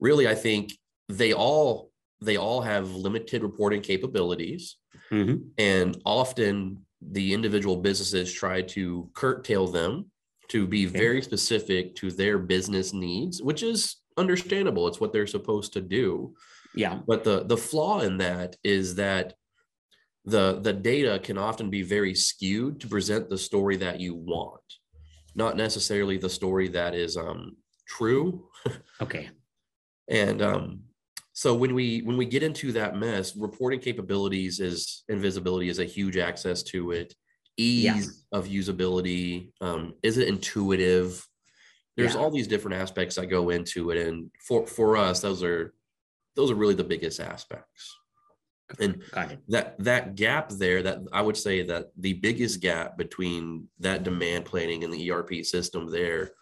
really 0.00 0.28
i 0.28 0.34
think 0.34 0.72
they 1.08 1.32
all 1.34 1.90
they 2.20 2.36
all 2.36 2.60
have 2.62 2.88
limited 2.94 3.42
reporting 3.42 3.82
capabilities. 3.82 4.76
Mhm. 5.10 5.50
and 5.58 6.00
often 6.06 6.86
the 7.18 7.34
individual 7.34 7.76
businesses 7.76 8.32
try 8.32 8.62
to 8.62 9.10
curtail 9.12 9.66
them 9.66 9.92
to 10.48 10.66
be 10.66 10.86
Okay. 10.86 10.98
very 10.98 11.20
specific 11.20 11.94
to 11.96 12.10
their 12.12 12.38
business 12.38 12.92
needs 12.92 13.42
which 13.42 13.62
is 13.62 13.96
understandable. 14.16 14.86
It's 14.88 15.00
what 15.00 15.12
they're 15.12 15.26
supposed 15.26 15.72
to 15.72 15.80
do. 15.80 16.34
Yeah. 16.74 17.00
But 17.10 17.24
the 17.24 17.36
the 17.52 17.56
flaw 17.56 18.00
in 18.00 18.18
that 18.18 18.56
is 18.62 18.94
that 18.96 19.34
the 20.24 20.60
the 20.60 20.72
data 20.72 21.18
can 21.22 21.36
often 21.38 21.68
be 21.70 21.82
very 21.82 22.14
skewed 22.14 22.80
to 22.80 22.86
present 22.86 23.28
the 23.28 23.38
story 23.38 23.76
that 23.76 23.98
you 24.00 24.14
want 24.14 24.60
not 25.34 25.56
necessarily 25.56 26.18
the 26.18 26.28
story 26.28 26.68
that 26.68 26.94
is 26.94 27.16
um 27.16 27.56
true. 27.88 28.48
Okay. 29.00 29.30
And 30.08 30.42
um 30.42 30.80
so 31.32 31.54
when 31.54 31.74
we 31.74 32.00
when 32.02 32.16
we 32.18 32.26
get 32.26 32.42
into 32.42 32.72
that 32.72 32.96
mess 32.96 33.34
reporting 33.36 33.80
capabilities 33.80 34.60
is 34.60 35.04
invisibility 35.08 35.68
is 35.70 35.78
a 35.78 35.84
huge 35.84 36.18
access 36.18 36.62
to 36.64 36.90
it. 36.90 37.14
Ease 37.56 37.84
Yeah. 37.84 38.38
of 38.38 38.46
usability 38.48 39.52
um 39.62 39.94
is 40.02 40.18
it 40.18 40.28
intuitive? 40.28 41.26
There's 41.96 42.14
Yeah. 42.14 42.20
all 42.20 42.30
these 42.30 42.48
different 42.48 42.76
aspects 42.82 43.14
that 43.16 43.26
go 43.26 43.50
into 43.50 43.90
it 43.90 44.06
and 44.06 44.30
for 44.46 44.66
for 44.66 44.96
us 44.96 45.20
those 45.20 45.42
are 45.42 45.72
those 46.36 46.50
are 46.50 46.56
really 46.62 46.74
the 46.74 46.84
biggest 46.92 47.20
aspects 47.20 47.96
and 48.80 49.02
that 49.48 49.78
that 49.78 50.14
gap 50.14 50.48
there 50.50 50.82
that 50.82 50.98
i 51.12 51.20
would 51.20 51.36
say 51.36 51.62
that 51.62 51.86
the 51.98 52.14
biggest 52.14 52.60
gap 52.60 52.96
between 52.96 53.66
that 53.78 54.02
demand 54.02 54.44
planning 54.44 54.84
and 54.84 54.92
the 54.92 55.10
erp 55.10 55.32
system 55.44 55.90
there 55.90 56.32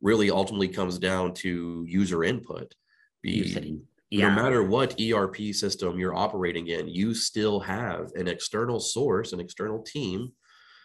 really 0.00 0.30
ultimately 0.30 0.68
comes 0.68 0.98
down 0.98 1.34
to 1.34 1.84
user 1.88 2.24
input 2.24 2.74
Be, 3.22 3.80
yeah. 4.10 4.28
no 4.28 4.34
matter 4.34 4.62
what 4.62 5.00
erp 5.00 5.36
system 5.54 5.98
you're 5.98 6.14
operating 6.14 6.68
in 6.68 6.88
you 6.88 7.14
still 7.14 7.60
have 7.60 8.12
an 8.14 8.28
external 8.28 8.80
source 8.80 9.32
an 9.32 9.40
external 9.40 9.82
team 9.82 10.32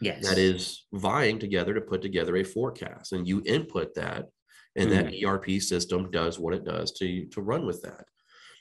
yes. 0.01 0.27
that 0.27 0.37
is 0.37 0.85
vying 0.93 1.39
together 1.39 1.73
to 1.73 1.81
put 1.81 2.01
together 2.01 2.37
a 2.37 2.43
forecast 2.43 3.13
and 3.13 3.27
you 3.27 3.41
input 3.45 3.93
that 3.95 4.27
and 4.75 4.89
mm. 4.89 4.93
that 4.93 5.27
erp 5.27 5.61
system 5.61 6.09
does 6.11 6.39
what 6.39 6.53
it 6.53 6.65
does 6.65 6.91
to 6.93 7.25
to 7.25 7.41
run 7.41 7.65
with 7.65 7.81
that 7.81 8.05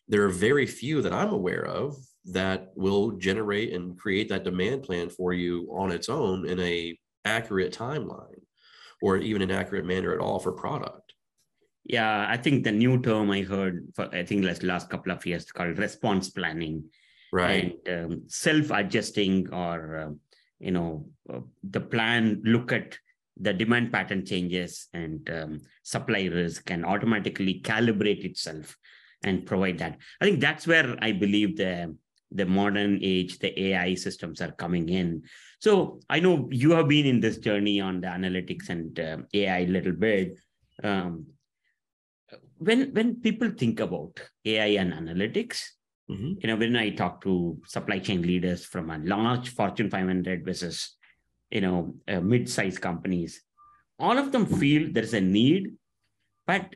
there 0.08 0.24
are 0.24 0.30
very 0.30 0.66
few 0.66 1.02
that 1.02 1.12
i'm 1.12 1.32
aware 1.32 1.64
of 1.64 1.96
that 2.24 2.72
will 2.76 3.12
generate 3.12 3.72
and 3.72 3.98
create 3.98 4.28
that 4.28 4.44
demand 4.44 4.84
plan 4.84 5.08
for 5.08 5.32
you 5.32 5.68
on 5.72 5.90
its 5.90 6.08
own 6.08 6.46
in 6.46 6.60
a 6.60 6.96
accurate 7.24 7.76
timeline 7.76 8.40
or 9.00 9.16
even 9.16 9.42
an 9.42 9.50
accurate 9.50 9.84
manner 9.84 10.12
at 10.12 10.20
all 10.20 10.38
for 10.38 10.52
product. 10.52 11.14
Yeah 11.84 12.26
i 12.28 12.36
think 12.36 12.62
the 12.62 12.70
new 12.70 13.02
term 13.02 13.30
i 13.32 13.42
heard 13.42 13.88
for 13.96 14.08
i 14.14 14.24
think 14.24 14.44
last 14.44 14.62
last 14.62 14.88
couple 14.88 15.10
of 15.10 15.26
years 15.26 15.50
called 15.50 15.78
response 15.78 16.30
planning. 16.30 16.84
Right. 17.32 17.78
And 17.86 18.12
um, 18.12 18.22
self-adjusting 18.26 19.52
or 19.52 19.96
uh, 19.96 20.10
you 20.60 20.70
know 20.70 21.06
uh, 21.32 21.40
the 21.64 21.80
plan 21.80 22.42
look 22.44 22.70
at 22.70 22.98
the 23.40 23.52
demand 23.52 23.90
pattern 23.90 24.24
changes 24.26 24.88
and 24.92 25.28
um, 25.30 25.60
supply 25.82 26.26
risk 26.26 26.66
can 26.66 26.84
automatically 26.84 27.60
calibrate 27.64 28.24
itself 28.24 28.76
and 29.24 29.46
provide 29.46 29.78
that. 29.78 29.98
I 30.20 30.24
think 30.24 30.40
that's 30.40 30.66
where 30.66 30.96
i 31.00 31.10
believe 31.10 31.56
the 31.56 31.96
the 32.34 32.46
modern 32.46 32.98
age, 33.02 33.38
the 33.38 33.58
AI 33.68 33.94
systems 33.94 34.40
are 34.40 34.52
coming 34.52 34.88
in. 34.88 35.22
So 35.60 36.00
I 36.08 36.20
know 36.20 36.48
you 36.50 36.72
have 36.72 36.88
been 36.88 37.06
in 37.06 37.20
this 37.20 37.38
journey 37.38 37.80
on 37.80 38.00
the 38.00 38.08
analytics 38.08 38.68
and 38.68 38.98
uh, 38.98 39.18
AI 39.34 39.60
a 39.60 39.66
little 39.66 39.92
bit. 39.92 40.38
Um, 40.82 41.26
when 42.58 42.92
when 42.92 43.20
people 43.20 43.50
think 43.50 43.80
about 43.80 44.20
AI 44.44 44.80
and 44.82 44.92
analytics, 44.92 45.62
mm-hmm. 46.10 46.32
you 46.40 46.46
know, 46.46 46.56
when 46.56 46.76
I 46.76 46.90
talk 46.90 47.22
to 47.22 47.60
supply 47.66 47.98
chain 47.98 48.22
leaders 48.22 48.64
from 48.64 48.90
a 48.90 48.98
large 48.98 49.50
Fortune 49.50 49.90
500 49.90 50.44
versus 50.44 50.96
you 51.50 51.60
know 51.60 51.94
uh, 52.08 52.20
mid-sized 52.20 52.80
companies, 52.80 53.42
all 53.98 54.18
of 54.18 54.32
them 54.32 54.46
feel 54.46 54.90
there's 54.92 55.14
a 55.14 55.20
need, 55.20 55.74
but 56.46 56.74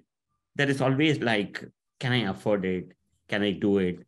there 0.54 0.68
is 0.68 0.80
always 0.80 1.20
like, 1.20 1.64
can 2.00 2.12
I 2.12 2.28
afford 2.30 2.64
it? 2.64 2.92
Can 3.28 3.42
I 3.42 3.52
do 3.52 3.78
it? 3.78 4.06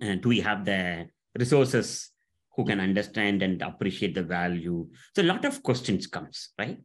And 0.00 0.22
do 0.22 0.28
we 0.28 0.40
have 0.40 0.64
the 0.64 1.06
resources 1.38 2.10
who 2.56 2.64
can 2.64 2.80
understand 2.80 3.42
and 3.42 3.60
appreciate 3.60 4.14
the 4.14 4.22
value. 4.22 4.88
So 5.14 5.22
a 5.22 5.24
lot 5.24 5.44
of 5.44 5.62
questions 5.62 6.06
comes 6.06 6.50
right? 6.58 6.78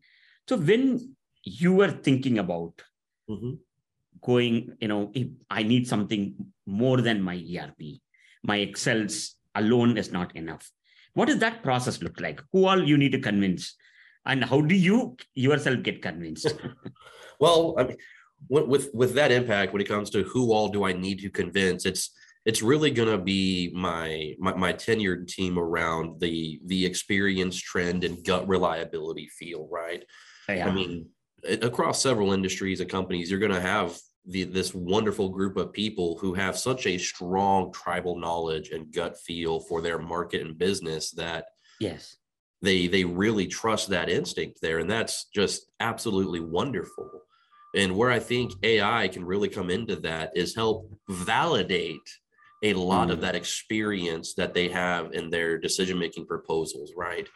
So 0.47 0.57
when 0.57 1.15
you 1.43 1.81
are 1.81 1.91
thinking 1.91 2.39
about 2.39 2.81
mm-hmm. 3.29 3.53
going 4.21 4.75
you 4.79 4.87
know 4.87 5.11
if 5.15 5.27
i 5.49 5.63
need 5.63 5.87
something 5.87 6.35
more 6.67 7.01
than 7.01 7.19
my 7.19 7.43
erp 7.59 7.81
my 8.43 8.57
excels 8.57 9.35
alone 9.55 9.97
is 9.97 10.11
not 10.11 10.35
enough. 10.35 10.69
What 11.13 11.27
does 11.27 11.39
that 11.39 11.61
process 11.61 12.01
look 12.01 12.21
like? 12.21 12.41
Who 12.51 12.65
all 12.67 12.81
you 12.81 12.97
need 12.97 13.11
to 13.11 13.19
convince? 13.19 13.75
And 14.25 14.45
how 14.45 14.61
do 14.61 14.75
you 14.75 15.17
yourself 15.33 15.83
get 15.83 16.01
convinced? 16.01 16.53
Well 17.39 17.75
i 17.79 17.83
mean 17.83 17.97
with 18.49 18.89
with 18.93 19.13
that 19.15 19.31
impact 19.31 19.73
when 19.73 19.81
it 19.81 19.87
comes 19.87 20.09
to 20.11 20.23
who 20.23 20.51
all 20.51 20.67
do 20.69 20.83
i 20.83 20.93
need 20.93 21.19
to 21.19 21.29
convince 21.29 21.85
it's 21.85 22.11
it's 22.45 22.61
really 22.61 22.89
going 22.91 23.09
to 23.09 23.17
be 23.17 23.71
my, 23.73 24.33
my 24.39 24.53
my 24.55 24.73
tenured 24.73 25.27
team 25.27 25.59
around 25.59 26.19
the 26.19 26.59
the 26.65 26.85
experience 26.85 27.57
trend 27.57 28.03
and 28.03 28.23
gut 28.25 28.47
reliability 28.47 29.27
feel 29.27 29.67
right? 29.71 30.03
Oh, 30.49 30.53
yeah. 30.53 30.67
i 30.67 30.71
mean 30.71 31.07
across 31.43 32.01
several 32.01 32.33
industries 32.33 32.81
and 32.81 32.89
companies 32.89 33.29
you're 33.29 33.39
going 33.39 33.51
to 33.51 33.61
have 33.61 33.97
the, 34.27 34.43
this 34.43 34.73
wonderful 34.73 35.29
group 35.29 35.57
of 35.57 35.73
people 35.73 36.17
who 36.19 36.33
have 36.33 36.57
such 36.57 36.85
a 36.85 36.97
strong 36.97 37.71
tribal 37.71 38.19
knowledge 38.19 38.69
and 38.69 38.93
gut 38.93 39.17
feel 39.19 39.59
for 39.59 39.81
their 39.81 39.97
market 39.97 40.41
and 40.41 40.57
business 40.57 41.11
that 41.11 41.45
yes. 41.79 42.17
they 42.61 42.87
they 42.87 43.03
really 43.03 43.47
trust 43.47 43.89
that 43.89 44.09
instinct 44.09 44.59
there 44.61 44.79
and 44.79 44.89
that's 44.89 45.25
just 45.33 45.71
absolutely 45.79 46.39
wonderful. 46.39 47.09
And 47.75 47.95
where 47.95 48.11
i 48.11 48.19
think 48.19 48.51
ai 48.63 49.07
can 49.07 49.23
really 49.23 49.49
come 49.49 49.69
into 49.69 49.95
that 49.97 50.31
is 50.35 50.53
help 50.53 50.91
validate 51.07 52.09
a 52.63 52.73
lot 52.73 53.07
mm. 53.07 53.11
of 53.11 53.21
that 53.21 53.35
experience 53.35 54.33
that 54.35 54.53
they 54.53 54.67
have 54.69 55.13
in 55.13 55.29
their 55.29 55.57
decision 55.57 55.97
making 55.97 56.25
proposals, 56.27 56.93
right? 56.95 57.27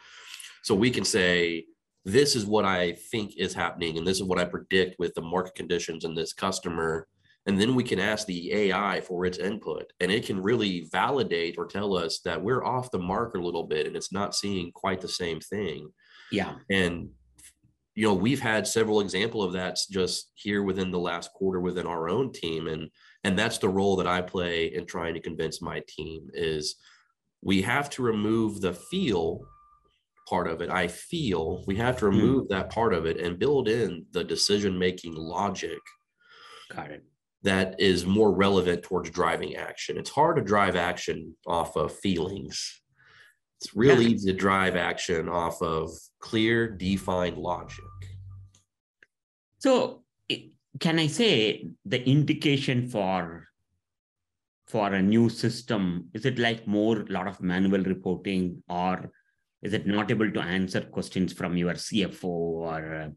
So 0.62 0.74
we 0.74 0.90
can 0.90 1.04
say, 1.04 1.64
this 2.04 2.36
is 2.36 2.46
what 2.46 2.64
I 2.64 2.92
think 2.92 3.36
is 3.36 3.52
happening, 3.52 3.98
and 3.98 4.06
this 4.06 4.18
is 4.18 4.22
what 4.22 4.38
I 4.38 4.44
predict 4.44 4.98
with 4.98 5.12
the 5.14 5.22
market 5.22 5.56
conditions 5.56 6.04
and 6.04 6.16
this 6.16 6.32
customer. 6.32 7.08
And 7.46 7.60
then 7.60 7.74
we 7.74 7.82
can 7.82 7.98
ask 7.98 8.26
the 8.26 8.52
AI 8.52 9.00
for 9.00 9.26
its 9.26 9.38
input, 9.38 9.92
and 10.00 10.10
it 10.12 10.24
can 10.24 10.40
really 10.40 10.88
validate 10.92 11.56
or 11.58 11.66
tell 11.66 11.96
us 11.96 12.20
that 12.20 12.40
we're 12.40 12.64
off 12.64 12.92
the 12.92 12.98
mark 12.98 13.34
a 13.34 13.40
little 13.40 13.64
bit 13.64 13.86
and 13.86 13.96
it's 13.96 14.12
not 14.12 14.36
seeing 14.36 14.70
quite 14.72 15.00
the 15.00 15.08
same 15.08 15.40
thing. 15.40 15.88
Yeah. 16.30 16.54
And 16.70 17.10
you 17.96 18.06
know, 18.06 18.14
we've 18.14 18.40
had 18.40 18.66
several 18.66 19.00
example 19.00 19.42
of 19.42 19.54
that 19.54 19.78
just 19.90 20.30
here 20.34 20.62
within 20.62 20.90
the 20.90 20.98
last 20.98 21.32
quarter 21.32 21.60
within 21.60 21.86
our 21.86 22.08
own 22.08 22.30
team. 22.30 22.68
And 22.68 22.90
and 23.24 23.38
that's 23.38 23.58
the 23.58 23.68
role 23.68 23.96
that 23.96 24.06
i 24.06 24.20
play 24.20 24.66
in 24.66 24.86
trying 24.86 25.14
to 25.14 25.20
convince 25.20 25.62
my 25.62 25.82
team 25.88 26.28
is 26.32 26.76
we 27.42 27.62
have 27.62 27.88
to 27.90 28.02
remove 28.02 28.60
the 28.60 28.72
feel 28.72 29.40
part 30.28 30.48
of 30.48 30.60
it 30.60 30.70
i 30.70 30.88
feel 30.88 31.62
we 31.66 31.76
have 31.76 31.96
to 31.96 32.06
hmm. 32.06 32.16
remove 32.16 32.44
mm. 32.44 32.48
that 32.48 32.70
part 32.70 32.92
of 32.92 33.06
it 33.06 33.18
and 33.18 33.38
build 33.38 33.68
in 33.68 34.04
the 34.12 34.24
decision 34.24 34.78
making 34.78 35.14
logic 35.14 35.78
got 36.74 36.90
it 36.90 37.04
that 37.42 37.76
is 37.78 38.06
more 38.06 38.32
relevant 38.32 38.82
towards 38.82 39.10
driving 39.10 39.54
action 39.54 39.96
it's 39.96 40.10
hard 40.10 40.36
to 40.36 40.42
drive 40.42 40.74
action 40.74 41.34
off 41.46 41.76
of 41.76 41.96
feelings 41.98 42.80
it's 43.60 43.74
really 43.76 44.04
yeah. 44.04 44.10
easy 44.10 44.32
to 44.32 44.36
drive 44.36 44.74
action 44.76 45.28
off 45.28 45.62
of 45.62 45.90
clear 46.18 46.68
defined 46.68 47.38
logic 47.38 47.84
so 49.58 50.02
can 50.80 50.98
I 50.98 51.06
say 51.06 51.68
the 51.84 52.06
indication 52.08 52.88
for 52.88 53.48
for 54.66 54.92
a 54.92 55.02
new 55.02 55.28
system 55.28 56.08
is 56.12 56.24
it 56.24 56.38
like 56.38 56.66
more 56.66 57.02
a 57.02 57.12
lot 57.12 57.28
of 57.28 57.40
manual 57.40 57.82
reporting 57.82 58.62
or 58.68 59.12
is 59.62 59.72
it 59.72 59.86
not 59.86 60.10
able 60.10 60.30
to 60.30 60.40
answer 60.40 60.80
questions 60.80 61.32
from 61.32 61.56
your 61.56 61.74
CFO 61.74 62.24
or 62.24 63.12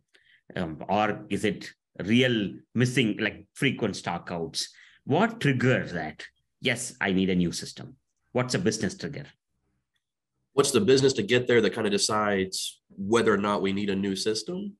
um, 0.55 0.83
or 0.87 1.25
is 1.29 1.45
it 1.45 1.71
real 2.05 2.53
missing 2.73 3.17
like 3.19 3.45
frequent 3.53 3.95
stockouts? 3.95 4.65
What 5.03 5.39
triggers 5.39 5.93
that? 5.93 6.25
Yes, 6.61 6.95
I 7.01 7.11
need 7.11 7.29
a 7.29 7.35
new 7.35 7.51
system. 7.51 7.95
What's 8.31 8.55
a 8.55 8.59
business 8.59 8.97
trigger? 8.97 9.25
What's 10.53 10.71
the 10.71 10.81
business 10.81 11.13
to 11.13 11.23
get 11.23 11.47
there 11.47 11.61
that 11.61 11.73
kind 11.73 11.87
of 11.87 11.93
decides 11.93 12.81
whether 12.89 13.33
or 13.33 13.37
not 13.37 13.61
we 13.61 13.73
need 13.73 13.89
a 13.89 13.95
new 13.95 14.15
system? 14.15 14.75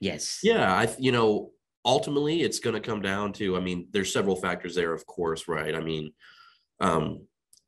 Yes. 0.00 0.40
Yeah, 0.42 0.72
I 0.72 0.94
you 0.98 1.12
know 1.12 1.53
ultimately 1.84 2.42
it's 2.42 2.58
going 2.58 2.74
to 2.74 2.80
come 2.80 3.02
down 3.02 3.32
to 3.32 3.56
i 3.56 3.60
mean 3.60 3.86
there's 3.90 4.12
several 4.12 4.36
factors 4.36 4.74
there 4.74 4.92
of 4.92 5.06
course 5.06 5.48
right? 5.48 5.74
I 5.74 5.80
mean 5.80 6.12
um, 6.80 7.26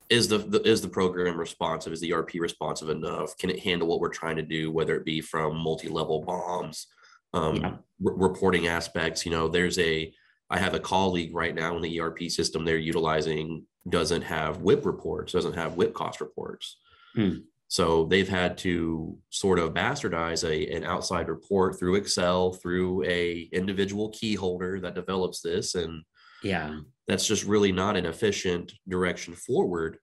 is 0.08 0.28
the, 0.28 0.38
the, 0.38 0.60
is 0.62 0.80
the 0.80 0.88
program 0.88 1.38
responsive? 1.38 1.92
Is 1.92 2.00
the 2.00 2.12
erp 2.12 2.32
responsive 2.34 2.90
enough? 2.90 3.36
Can 3.38 3.50
it 3.50 3.60
handle 3.60 3.88
what 3.88 4.00
we're 4.00 4.08
trying 4.08 4.36
to 4.36 4.42
do 4.42 4.70
whether 4.70 4.94
it 4.96 5.04
be 5.04 5.20
from 5.20 5.56
multi-level 5.56 6.24
BOMs 6.24 6.86
um, 7.32 7.56
yeah. 7.56 7.76
reporting 8.00 8.66
aspects? 8.68 9.24
You 9.24 9.32
know 9.32 9.48
there's 9.48 9.78
a 9.78 10.12
i 10.48 10.58
have 10.58 10.74
a 10.74 10.80
colleague 10.80 11.34
right 11.34 11.54
now 11.54 11.74
in 11.76 11.82
the 11.82 12.00
erp 12.00 12.30
system 12.30 12.64
they're 12.64 12.78
utilizing 12.78 13.64
doesn't 13.88 14.22
have 14.22 14.62
WIP 14.62 14.86
reports 14.86 15.32
doesn't 15.32 15.54
have 15.54 15.76
WIP 15.76 15.94
cost 15.94 16.20
reports. 16.20 16.78
Hmm. 17.14 17.38
So 17.68 18.06
they've 18.06 18.28
had 18.28 18.56
to 18.58 19.18
sort 19.30 19.58
of 19.58 19.74
bastardize 19.74 20.48
a, 20.48 20.72
an 20.74 20.84
outside 20.84 21.28
report 21.28 21.78
through 21.78 21.96
Excel, 21.96 22.52
through 22.52 23.04
a 23.04 23.48
individual 23.52 24.10
key 24.10 24.34
holder 24.34 24.80
that 24.80 24.94
develops 24.94 25.40
this. 25.40 25.74
And 25.74 26.02
yeah, 26.42 26.78
that's 27.08 27.26
just 27.26 27.44
really 27.44 27.72
not 27.72 27.96
an 27.96 28.06
efficient 28.06 28.72
direction 28.88 29.34
forward. 29.34 29.98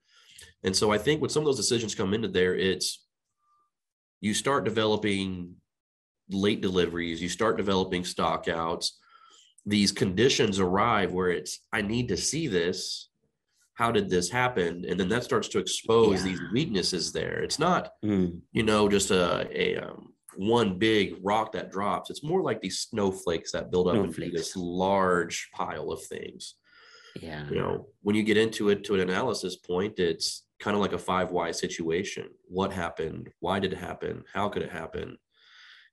And 0.64 0.76
so 0.76 0.92
I 0.92 0.98
think 0.98 1.22
when 1.22 1.30
some 1.30 1.42
of 1.42 1.46
those 1.46 1.58
decisions 1.58 1.96
come 1.96 2.14
into 2.14 2.28
there, 2.28 2.56
it's 2.56 3.06
you 4.20 4.34
start 4.34 4.66
developing 4.66 5.56
late 6.30 6.62
deliveries, 6.62 7.22
you 7.22 7.30
start 7.30 7.58
developing 7.58 8.04
stockouts. 8.04 8.92
These 9.66 9.92
conditions 9.92 10.60
arrive 10.60 11.14
where 11.14 11.30
it's, 11.30 11.60
I 11.72 11.82
need 11.82 12.10
to 12.10 12.18
see 12.18 12.48
this 12.48 13.10
how 13.76 13.92
did 13.92 14.10
this 14.10 14.30
happen 14.30 14.86
and 14.88 15.00
then 15.00 15.10
that 15.10 15.24
starts 15.24 15.48
to 15.48 15.60
expose 15.60 16.24
yeah. 16.24 16.30
these 16.30 16.42
weaknesses 16.52 17.12
there 17.12 17.40
it's 17.42 17.60
not 17.60 17.92
mm. 18.04 18.40
you 18.52 18.64
know 18.64 18.88
just 18.88 19.12
a, 19.12 19.48
a 19.52 19.78
um, 19.78 20.14
one 20.36 20.78
big 20.78 21.16
rock 21.24 21.52
that 21.52 21.72
drops 21.72 22.10
it's 22.10 22.24
more 22.24 22.42
like 22.42 22.60
these 22.62 22.80
snowflakes 22.80 23.52
that 23.52 23.72
build 23.72 23.88
up 23.88 23.96
into 23.96 24.32
this 24.32 24.56
large 24.56 25.50
pile 25.54 25.92
of 25.92 26.04
things 26.06 26.56
Yeah. 27.22 27.48
You 27.50 27.56
know, 27.56 27.88
when 28.02 28.16
you 28.16 28.24
get 28.24 28.38
into 28.38 28.70
it 28.70 28.84
to 28.86 28.96
an 28.96 29.02
analysis 29.02 29.56
point, 29.56 30.00
it's 30.00 30.44
kind 30.60 30.76
of 30.76 30.82
like 30.82 30.94
a 30.94 30.98
five 30.98 31.32
why 31.32 31.52
situation. 31.52 32.30
What 32.48 32.74
happened? 32.74 33.30
Why 33.40 33.60
did 33.60 33.74
it 33.74 33.80
happen? 33.80 34.24
How 34.34 34.50
could 34.50 34.64
it 34.64 34.72
happen? 34.72 35.18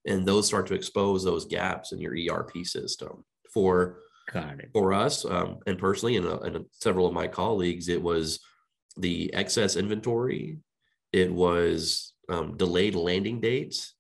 And 0.07 0.25
those 0.25 0.47
start 0.47 0.67
to 0.69 0.75
expose 0.75 1.23
those 1.25 1.45
gaps 1.45 1.93
in 1.93 2.01
your 2.01 2.15
ERP 2.15 2.65
system. 2.65 3.25
For 3.53 3.99
Got 4.33 4.61
it. 4.61 4.71
for 4.73 4.93
us, 4.93 5.25
um, 5.25 5.59
and 5.67 5.79
personally, 5.79 6.17
and, 6.17 6.27
uh, 6.27 6.39
and 6.41 6.65
several 6.73 7.07
of 7.07 7.13
my 7.13 7.27
colleagues, 7.27 7.89
it 7.89 8.01
was 8.01 8.41
the 8.97 9.33
excess 9.35 9.77
inventory. 9.77 10.59
It 11.13 11.33
was 11.33 12.13
um, 12.29 12.57
delayed 12.57 12.95
landing 12.95 13.41
dates. 13.41 13.95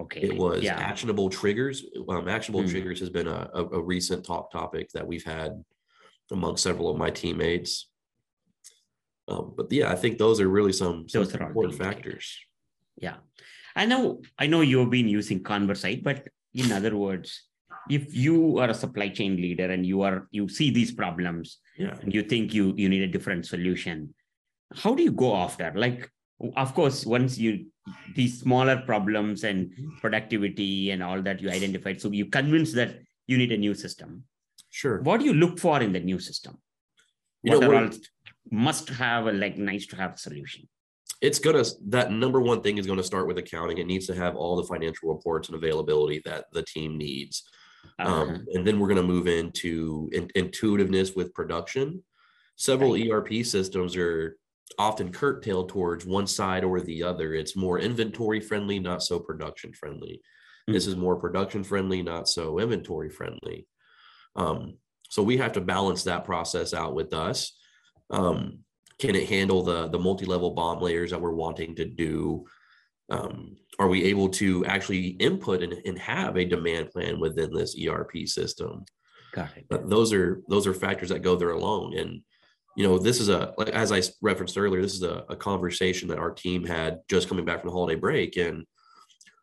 Okay. 0.00 0.22
It 0.22 0.36
was 0.36 0.62
yeah. 0.62 0.78
actionable 0.78 1.28
triggers. 1.30 1.84
Um, 2.08 2.26
actionable 2.26 2.62
Hmm. 2.62 2.70
triggers 2.70 2.98
has 3.00 3.10
been 3.10 3.28
a, 3.28 3.50
a, 3.54 3.64
a 3.64 3.82
recent 3.82 4.24
talk 4.24 4.50
topic 4.50 4.88
that 4.94 5.06
we've 5.06 5.24
had 5.24 5.62
among 6.30 6.56
several 6.56 6.90
of 6.90 6.96
my 6.96 7.10
teammates. 7.10 7.88
Um, 9.28 9.54
but 9.56 9.70
yeah, 9.70 9.92
I 9.92 9.96
think 9.96 10.18
those 10.18 10.40
are 10.40 10.48
really 10.48 10.72
some, 10.72 11.08
some 11.08 11.22
are 11.22 11.46
important 11.46 11.78
right? 11.78 11.94
factors. 11.94 12.36
Yeah. 12.96 13.16
I 13.76 13.86
know 13.86 14.22
I 14.38 14.46
know 14.48 14.60
you've 14.60 14.90
been 14.90 15.08
using 15.08 15.42
Conversight, 15.42 16.02
but 16.02 16.26
in 16.52 16.72
other 16.72 16.96
words, 16.96 17.44
if 17.90 18.14
you 18.14 18.58
are 18.58 18.70
a 18.70 18.74
supply 18.74 19.08
chain 19.08 19.36
leader 19.36 19.70
and 19.70 19.84
you 19.84 20.02
are 20.02 20.28
you 20.30 20.48
see 20.48 20.70
these 20.70 20.92
problems 20.92 21.58
Yeah. 21.76 21.96
and 22.00 22.14
you 22.14 22.22
think 22.22 22.54
you 22.54 22.74
you 22.76 22.88
need 22.88 23.02
a 23.02 23.08
different 23.08 23.46
solution, 23.46 24.14
how 24.74 24.94
do 24.94 25.02
you 25.02 25.12
go 25.12 25.34
after? 25.36 25.72
Like, 25.74 26.10
of 26.56 26.74
course, 26.74 27.04
once 27.06 27.38
you 27.38 27.66
these 28.14 28.40
smaller 28.40 28.76
problems 28.86 29.44
and 29.44 29.66
mm-hmm. 29.66 29.96
productivity 30.00 30.90
and 30.90 31.02
all 31.02 31.20
that 31.22 31.40
you 31.42 31.50
identified, 31.50 32.00
so 32.00 32.10
you 32.10 32.26
convinced 32.26 32.74
that 32.76 33.00
you 33.26 33.36
need 33.38 33.52
a 33.52 33.58
new 33.58 33.74
system. 33.74 34.24
Sure. 34.70 35.02
What 35.02 35.20
do 35.20 35.26
you 35.26 35.34
look 35.34 35.58
for 35.58 35.82
in 35.82 35.92
the 35.92 36.00
new 36.00 36.18
system? 36.18 36.58
You 37.42 37.52
know, 37.52 37.58
What 37.58 37.66
are 37.66 37.70
we're- 37.70 37.88
all 37.88 37.98
must 38.50 38.88
have 38.88 39.26
a 39.26 39.32
like 39.32 39.58
nice 39.58 39.86
to 39.86 39.96
have 39.96 40.18
solution? 40.18 40.68
it's 41.22 41.38
gonna 41.38 41.62
that 41.86 42.10
number 42.10 42.40
one 42.40 42.60
thing 42.62 42.78
is 42.78 42.86
gonna 42.86 43.02
start 43.02 43.28
with 43.28 43.38
accounting. 43.38 43.78
It 43.78 43.86
needs 43.86 44.06
to 44.08 44.14
have 44.14 44.34
all 44.34 44.56
the 44.56 44.64
financial 44.64 45.08
reports 45.14 45.48
and 45.48 45.56
availability 45.56 46.20
that 46.24 46.46
the 46.52 46.64
team 46.64 46.98
needs. 46.98 47.48
Uh-huh. 47.98 48.22
Um, 48.22 48.46
and 48.52 48.66
then 48.66 48.78
we're 48.78 48.88
going 48.88 49.00
to 49.00 49.02
move 49.02 49.26
into 49.26 50.08
in- 50.12 50.30
intuitiveness 50.34 51.14
with 51.14 51.34
production. 51.34 52.02
Several 52.56 52.92
Right. 52.92 53.10
ERP 53.10 53.44
systems 53.44 53.96
are 53.96 54.38
often 54.78 55.12
curtailed 55.12 55.68
towards 55.68 56.06
one 56.06 56.26
side 56.26 56.64
or 56.64 56.80
the 56.80 57.02
other. 57.02 57.34
It's 57.34 57.56
more 57.56 57.78
inventory 57.78 58.40
friendly, 58.40 58.78
not 58.78 59.02
so 59.02 59.18
production 59.18 59.72
friendly. 59.72 60.20
This 60.68 60.86
is 60.86 60.96
more 60.96 61.16
production 61.16 61.64
friendly, 61.64 62.02
not 62.02 62.28
so 62.28 62.58
inventory 62.60 63.10
friendly. 63.10 63.66
Um, 64.36 64.78
so 65.08 65.22
we 65.22 65.36
have 65.38 65.52
to 65.52 65.60
balance 65.60 66.04
that 66.04 66.24
process 66.24 66.72
out 66.72 66.94
with 66.94 67.12
us. 67.12 67.58
Um, 68.10 68.60
can 68.98 69.16
it 69.16 69.28
handle 69.28 69.62
the 69.62 69.88
the 69.88 69.98
multi-level 69.98 70.52
BOM 70.52 70.80
layers 70.80 71.10
that 71.10 71.20
we're 71.20 71.32
wanting 71.32 71.74
to 71.76 71.84
do? 71.84 72.46
Um, 73.12 73.56
are 73.78 73.88
we 73.88 74.04
able 74.04 74.28
to 74.28 74.64
actually 74.66 75.08
input 75.18 75.62
and, 75.62 75.74
and 75.84 75.98
have 75.98 76.36
a 76.36 76.44
demand 76.44 76.90
plan 76.90 77.18
within 77.18 77.52
this 77.52 77.76
ERP 77.76 78.26
system? 78.26 78.84
Got 79.32 79.56
it. 79.56 79.66
But 79.68 79.88
those 79.88 80.12
are 80.12 80.42
those 80.48 80.66
are 80.66 80.74
factors 80.74 81.08
that 81.08 81.22
go 81.22 81.36
there 81.36 81.50
alone. 81.50 81.96
And 81.96 82.22
you 82.76 82.86
know, 82.86 82.98
this 82.98 83.20
is 83.20 83.28
a 83.28 83.54
like 83.56 83.68
as 83.70 83.92
I 83.92 84.02
referenced 84.20 84.58
earlier, 84.58 84.82
this 84.82 84.94
is 84.94 85.02
a, 85.02 85.24
a 85.28 85.36
conversation 85.36 86.08
that 86.08 86.18
our 86.18 86.30
team 86.30 86.64
had 86.64 87.00
just 87.08 87.28
coming 87.28 87.44
back 87.44 87.60
from 87.60 87.68
the 87.68 87.74
holiday 87.74 87.98
break. 87.98 88.36
And 88.36 88.64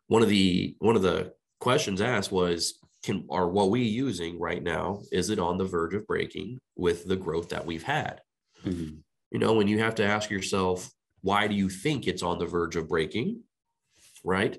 one 0.06 0.22
of 0.22 0.28
the 0.28 0.74
one 0.78 0.96
of 0.96 1.02
the 1.02 1.32
questions 1.60 2.00
asked 2.00 2.32
was, 2.32 2.78
can 3.02 3.26
are 3.30 3.48
what 3.48 3.70
we 3.70 3.82
using 3.82 4.38
right 4.38 4.62
now, 4.62 5.02
is 5.12 5.30
it 5.30 5.38
on 5.38 5.58
the 5.58 5.64
verge 5.64 5.94
of 5.94 6.06
breaking 6.06 6.58
with 6.76 7.06
the 7.06 7.16
growth 7.16 7.48
that 7.50 7.66
we've 7.66 7.82
had? 7.82 8.20
Mhm. 8.64 8.98
you 9.30 9.38
know, 9.38 9.54
when 9.54 9.68
you 9.68 9.78
have 9.78 9.94
to 9.94 10.04
ask 10.04 10.28
yourself, 10.28 10.90
why 11.22 11.46
do 11.46 11.54
you 11.54 11.68
think 11.68 12.06
it's 12.06 12.22
on 12.22 12.38
the 12.38 12.46
verge 12.46 12.76
of 12.76 12.88
breaking? 12.88 13.42
Right. 14.24 14.58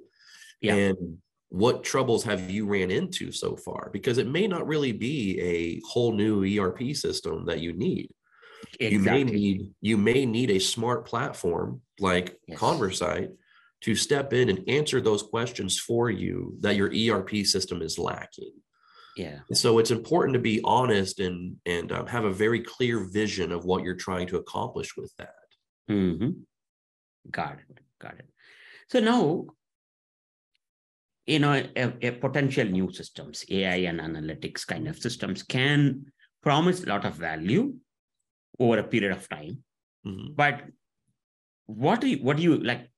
Yeah. 0.61 0.75
And 0.75 1.17
what 1.49 1.83
troubles 1.83 2.23
have 2.23 2.49
you 2.49 2.65
ran 2.65 2.91
into 2.91 3.31
so 3.31 3.55
far? 3.55 3.89
Because 3.91 4.17
it 4.17 4.27
may 4.27 4.47
not 4.47 4.67
really 4.67 4.93
be 4.93 5.39
a 5.41 5.81
whole 5.87 6.13
new 6.13 6.43
ERP 6.45 6.95
system 6.95 7.45
that 7.45 7.59
you 7.59 7.73
need. 7.73 8.09
You 8.79 8.99
may 8.99 9.23
need 9.23 9.69
you 9.81 9.97
may 9.97 10.25
need 10.25 10.51
a 10.51 10.59
smart 10.59 11.05
platform 11.05 11.81
like 11.99 12.39
Yes. 12.47 12.57
Conversight 12.57 13.31
to 13.81 13.95
step 13.95 14.33
in 14.33 14.49
and 14.49 14.63
answer 14.69 15.01
those 15.01 15.23
questions 15.23 15.79
for 15.79 16.09
you 16.09 16.55
that 16.61 16.75
your 16.75 16.91
ERP 16.93 17.45
system 17.45 17.81
is 17.81 17.97
lacking. 17.97 18.53
Yeah. 19.17 19.39
So 19.53 19.79
it's 19.79 19.91
important 19.91 20.35
to 20.35 20.39
be 20.39 20.61
honest 20.63 21.19
and 21.19 21.57
and 21.65 21.91
um, 21.91 22.07
have 22.07 22.23
a 22.23 22.31
very 22.31 22.61
clear 22.61 22.99
vision 23.11 23.51
of 23.51 23.65
what 23.65 23.83
you're 23.83 23.95
trying 23.95 24.27
to 24.27 24.37
accomplish 24.37 24.95
with 24.95 25.13
that. 25.17 25.35
Mm-hmm. 25.89 26.29
Got 27.29 27.57
it. 27.69 27.79
Got 27.99 28.19
it. 28.19 28.30
So 28.91 28.99
now, 28.99 29.45
you 31.25 31.39
know, 31.39 31.53
a, 31.53 32.07
a 32.07 32.11
potential 32.11 32.65
new 32.65 32.91
systems, 32.91 33.45
AI 33.49 33.87
and 33.87 34.01
analytics 34.01 34.67
kind 34.67 34.85
of 34.89 34.99
systems 34.99 35.43
can 35.43 36.11
promise 36.43 36.83
a 36.83 36.87
lot 36.87 37.05
of 37.05 37.15
value 37.15 37.73
over 38.59 38.79
a 38.79 38.83
period 38.83 39.13
of 39.13 39.29
time. 39.29 39.63
Mhm. 40.05 40.35
But 40.35 40.63
what 41.67 42.01
do 42.01 42.07
you, 42.07 42.17
what 42.17 42.35
do 42.35 42.43
you 42.43 42.57
like? 42.57 42.91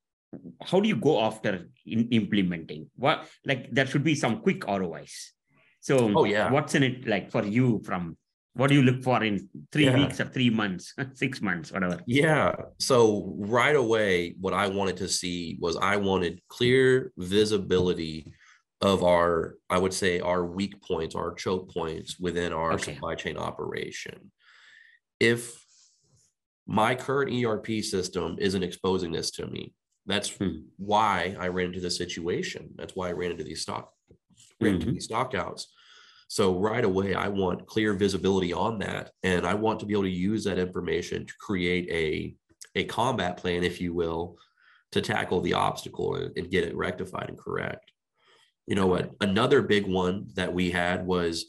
How 0.64 0.80
do 0.80 0.88
you 0.88 0.96
go 0.96 1.22
after 1.22 1.70
in 1.86 2.10
implementing? 2.10 2.90
What 2.96 3.30
like 3.46 3.70
there 3.72 3.86
should 3.86 4.04
be 4.04 4.16
some 4.16 4.42
quick 4.42 4.66
ROIs. 4.66 5.34
So 5.80 6.12
Oh 6.16 6.24
yeah. 6.24 6.50
what's 6.50 6.74
in 6.74 6.82
it 6.82 7.06
like 7.06 7.30
for 7.30 7.46
you 7.46 7.84
from 7.86 8.18
what 8.56 8.68
do 8.68 8.76
you 8.76 8.84
look 8.84 9.02
for 9.02 9.24
in 9.24 9.50
three 9.72 9.86
Yeah. 9.86 9.96
weeks 9.98 10.20
or 10.20 10.26
three 10.26 10.50
months, 10.50 10.94
six 11.14 11.42
months, 11.42 11.72
whatever? 11.72 12.02
Yeah. 12.06 12.56
So 12.80 13.34
right 13.38 13.76
away, 13.76 14.36
what 14.40 14.54
I 14.54 14.68
wanted 14.68 14.98
to 14.98 15.08
see 15.10 15.58
was 15.60 15.76
I 15.78 15.98
wanted 15.98 16.42
clear 16.50 17.12
visibility 17.18 18.32
of 18.82 19.04
our, 19.04 19.56
I 19.70 19.78
would 19.80 19.94
say, 19.94 20.20
our 20.20 20.46
weak 20.46 20.82
points, 20.82 21.16
our 21.16 21.34
choke 21.34 21.74
points 21.74 22.20
within 22.20 22.54
our 22.54 22.74
Okay. 22.74 22.94
supply 22.94 23.16
chain 23.16 23.38
operation. 23.38 24.32
If 25.20 25.64
my 26.68 26.94
current 26.96 27.32
ERP 27.34 27.82
system 27.82 28.36
isn't 28.40 28.64
exposing 28.64 29.12
this 29.12 29.32
to 29.32 29.48
me, 29.48 29.74
that's 30.06 30.30
Hmm. 30.30 30.64
why 30.78 31.36
I 31.40 31.48
ran 31.48 31.68
into 31.68 31.80
this 31.80 31.98
situation. 31.98 32.72
That's 32.76 32.96
why 32.96 33.10
I 33.10 33.14
ran 33.14 33.32
into 33.32 33.44
these 33.46 33.62
stock, 33.62 33.94
ran 34.60 34.76
into 34.76 34.88
Mhm. 34.88 34.94
these 34.94 35.08
stockouts. 35.08 35.66
So 36.34 36.58
right 36.58 36.84
away, 36.84 37.14
I 37.14 37.28
want 37.28 37.68
clear 37.68 37.94
visibility 37.94 38.54
on 38.54 38.80
that, 38.80 39.12
and 39.22 39.46
I 39.46 39.54
want 39.54 39.80
to 39.82 39.86
be 39.86 39.94
able 39.94 40.06
to 40.06 40.10
use 40.10 40.44
that 40.46 40.58
information 40.58 41.28
to 41.28 41.34
create 41.40 41.88
a 41.92 42.36
a 42.74 42.86
combat 42.86 43.38
plan, 43.38 43.64
if 43.64 43.80
you 43.80 43.94
will, 43.94 44.40
to 44.94 45.02
tackle 45.02 45.42
the 45.42 45.54
obstacle 45.54 46.16
and, 46.16 46.36
and 46.36 46.50
get 46.50 46.64
it 46.64 46.76
rectified 46.76 47.30
and 47.30 47.38
correct. 47.38 47.92
You 48.66 48.74
know 48.74 48.88
what? 48.88 49.12
Another 49.22 49.62
big 49.62 49.86
one 49.86 50.26
that 50.34 50.52
we 50.52 50.72
had 50.72 51.06
was 51.06 51.46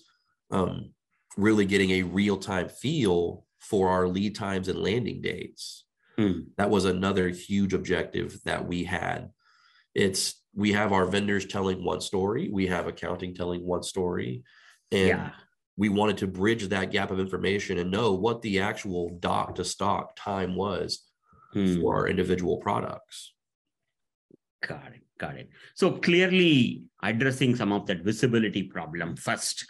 um, 0.50 0.90
really 1.38 1.64
getting 1.64 1.92
a 1.92 2.02
real 2.02 2.36
time 2.36 2.68
feel 2.68 3.46
for 3.60 3.88
our 3.88 4.06
lead 4.06 4.34
times 4.34 4.68
and 4.68 4.82
landing 4.82 5.22
dates. 5.22 5.86
Hmm. 6.18 6.40
That 6.58 6.68
was 6.68 6.84
another 6.84 7.30
huge 7.30 7.72
objective 7.72 8.38
that 8.44 8.68
we 8.68 8.84
had. 8.84 9.30
It's 9.94 10.42
we 10.54 10.72
have 10.72 10.92
our 10.92 11.06
vendors 11.06 11.46
telling 11.46 11.82
one 11.82 12.02
story, 12.02 12.50
we 12.52 12.66
have 12.66 12.86
accounting 12.86 13.34
telling 13.34 13.64
one 13.64 13.82
story, 13.82 14.44
and 14.90 15.08
yeah. 15.08 15.30
we 15.76 15.88
wanted 15.88 16.18
to 16.18 16.26
bridge 16.26 16.68
that 16.68 16.90
gap 16.90 17.10
of 17.10 17.20
information 17.20 17.78
and 17.78 17.90
know 17.90 18.14
what 18.14 18.42
the 18.42 18.60
actual 18.60 19.10
dock 19.20 19.54
to 19.56 19.64
stock 19.64 20.16
time 20.16 20.54
was 20.54 21.04
Hmm. 21.54 21.80
for 21.80 21.94
our 21.94 22.08
individual 22.08 22.56
products. 22.58 23.32
Got 24.66 24.92
it. 24.94 25.02
Got 25.18 25.36
it. 25.36 25.50
So 25.74 25.92
clearly 25.92 26.82
addressing 27.00 27.54
some 27.54 27.72
of 27.72 27.86
that 27.86 28.02
visibility 28.02 28.64
problem 28.64 29.14
first, 29.14 29.64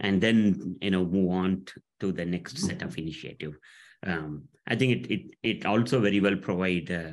and 0.00 0.20
then 0.20 0.76
you 0.80 0.90
know 0.90 1.04
move 1.04 1.30
on 1.30 1.64
to, 1.66 1.80
to 2.00 2.12
the 2.12 2.24
next 2.24 2.58
set 2.58 2.80
of 2.80 2.96
initiative. 2.96 3.58
Um, 4.02 4.48
I 4.66 4.76
think 4.76 4.92
it 4.96 5.12
it 5.12 5.22
it 5.42 5.66
also 5.66 6.00
very 6.00 6.20
well 6.20 6.36
provide 6.36 6.90
uh, 6.90 7.12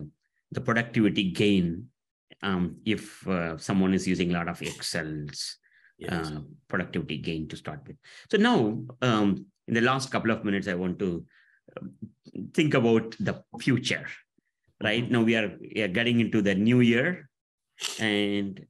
the 0.51 0.61
productivity 0.61 1.31
gain 1.31 1.89
um, 2.41 2.77
if 2.85 3.27
uh, 3.27 3.57
someone 3.57 3.93
is 3.93 4.07
using 4.07 4.31
a 4.31 4.37
lot 4.37 4.47
of 4.47 4.61
Excels 4.61 5.57
Uh, 6.09 6.41
productivity 6.67 7.17
gain 7.17 7.47
to 7.47 7.55
start 7.55 7.81
with. 7.87 7.97
So 8.31 8.37
now, 8.37 8.81
um, 9.01 9.45
in 9.67 9.75
the 9.75 9.81
last 9.81 10.09
couple 10.09 10.31
of 10.31 10.43
minutes, 10.43 10.67
I 10.67 10.73
want 10.73 10.97
to 10.99 11.23
um, 11.77 11.91
think 12.53 12.73
about 12.73 13.15
the 13.19 13.43
future. 13.59 14.07
Right 14.81 15.09
now, 15.09 15.21
we 15.21 15.35
are, 15.35 15.53
we 15.61 15.81
are 15.81 15.87
getting 15.87 16.19
into 16.19 16.41
the 16.41 16.55
new 16.55 16.81
year, 16.81 17.29
and 17.99 18.65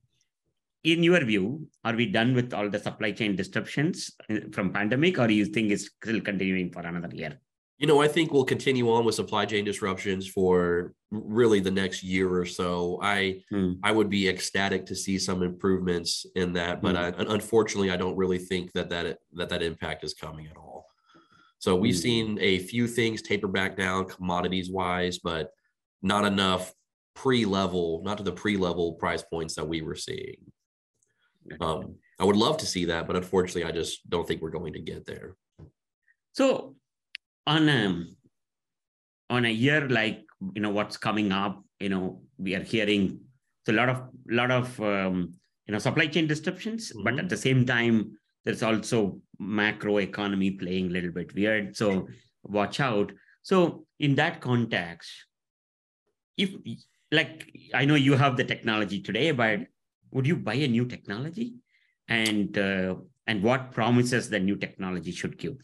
in 0.83 1.01
your 1.01 1.23
view, 1.23 1.67
are 1.85 1.95
we 1.95 2.07
done 2.07 2.33
with 2.35 2.53
all 2.53 2.69
the 2.69 2.79
supply 2.79 3.11
chain 3.11 3.37
disruptions 3.37 4.11
uh, 4.29 4.39
from 4.51 4.73
pandemic, 4.73 5.17
or 5.17 5.31
you 5.31 5.45
think 5.45 5.71
it's 5.71 5.85
still 5.85 6.19
continuing 6.19 6.71
for 6.71 6.81
another 6.81 7.15
year? 7.15 7.39
You 7.79 7.87
know, 7.87 8.01
I 8.01 8.07
think 8.07 8.31
we'll 8.31 8.45
continue 8.45 8.89
on 8.91 9.03
with 9.03 9.15
supply 9.15 9.45
chain 9.45 9.65
disruptions 9.65 10.27
for 10.27 10.93
really 11.11 11.59
the 11.59 11.71
next 11.71 12.03
year 12.03 12.33
or 12.33 12.45
so. 12.45 12.99
I 13.01 13.43
Hmm. 13.49 13.73
I 13.83 13.91
would 13.91 14.09
be 14.09 14.29
ecstatic 14.29 14.85
to 14.87 14.95
see 14.95 15.19
some 15.19 15.43
improvements 15.43 16.25
in 16.35 16.53
that, 16.53 16.81
but 16.81 16.95
Hmm. 16.95 17.21
I, 17.21 17.33
unfortunately, 17.33 17.91
I 17.91 17.97
don't 17.97 18.15
really 18.15 18.39
think 18.39 18.71
that 18.73 18.89
that 18.89 19.19
that 19.33 19.49
that 19.49 19.63
impact 19.63 20.03
is 20.03 20.13
coming 20.13 20.47
at 20.47 20.57
all. 20.57 20.87
So 21.59 21.75
we've 21.75 21.95
mm. 21.95 22.01
seen 22.01 22.37
a 22.41 22.59
few 22.59 22.87
things 22.87 23.21
taper 23.21 23.47
back 23.47 23.77
down 23.77 24.05
commodities 24.05 24.69
wise, 24.69 25.19
but 25.19 25.51
not 26.01 26.25
enough 26.25 26.73
pre-level, 27.15 28.01
not 28.03 28.17
to 28.17 28.23
the 28.23 28.33
pre-level 28.33 28.95
price 28.95 29.23
points 29.23 29.55
that 29.55 29.65
we 29.65 29.81
were 29.81 29.95
seeing. 29.95 30.51
Um, 31.61 31.95
I 32.19 32.25
would 32.25 32.35
love 32.35 32.57
to 32.57 32.65
see 32.65 32.85
that, 32.85 33.07
but 33.07 33.15
unfortunately, 33.15 33.63
I 33.63 33.71
just 33.71 34.09
don't 34.09 34.27
think 34.27 34.41
we're 34.41 34.49
going 34.49 34.73
to 34.73 34.79
get 34.79 35.05
there. 35.05 35.37
So, 36.33 36.75
on 37.47 37.69
a 37.69 37.85
um, 37.85 38.15
on 39.29 39.45
a 39.45 39.49
year 39.49 39.87
like 39.89 40.23
you 40.55 40.61
know 40.61 40.69
what's 40.69 40.97
coming 40.97 41.31
up, 41.31 41.63
you 41.79 41.89
know 41.89 42.21
we 42.37 42.55
are 42.55 42.63
hearing 42.63 43.19
a 43.67 43.71
lot 43.71 43.89
of 43.89 44.01
lot 44.29 44.51
of 44.51 44.79
um, 44.81 45.33
you 45.67 45.71
know 45.71 45.79
supply 45.79 46.07
chain 46.07 46.27
disruptions, 46.27 46.91
mm-hmm. 46.91 47.03
but 47.03 47.19
at 47.19 47.29
the 47.29 47.37
same 47.37 47.65
time, 47.65 48.17
there's 48.45 48.63
also 48.63 49.19
macro 49.39 49.97
economy 49.97 50.51
playing 50.51 50.87
a 50.87 50.89
little 50.89 51.11
bit 51.11 51.33
weird. 51.33 51.75
So 51.75 52.07
watch 52.43 52.79
out. 52.79 53.11
So 53.41 53.85
in 53.99 54.15
that 54.15 54.41
context, 54.41 55.11
if 56.37 56.51
like 57.11 57.49
I 57.73 57.85
know 57.85 57.95
you 57.95 58.13
have 58.13 58.37
the 58.37 58.43
technology 58.43 59.01
today, 59.01 59.31
but 59.31 59.61
would 60.11 60.27
you 60.27 60.35
buy 60.35 60.55
a 60.55 60.67
new 60.67 60.85
technology? 60.85 61.55
And 62.07 62.57
uh, 62.57 62.95
and 63.27 63.41
what 63.41 63.71
promises 63.71 64.29
the 64.29 64.39
new 64.39 64.57
technology 64.57 65.11
should 65.11 65.37
give? 65.37 65.57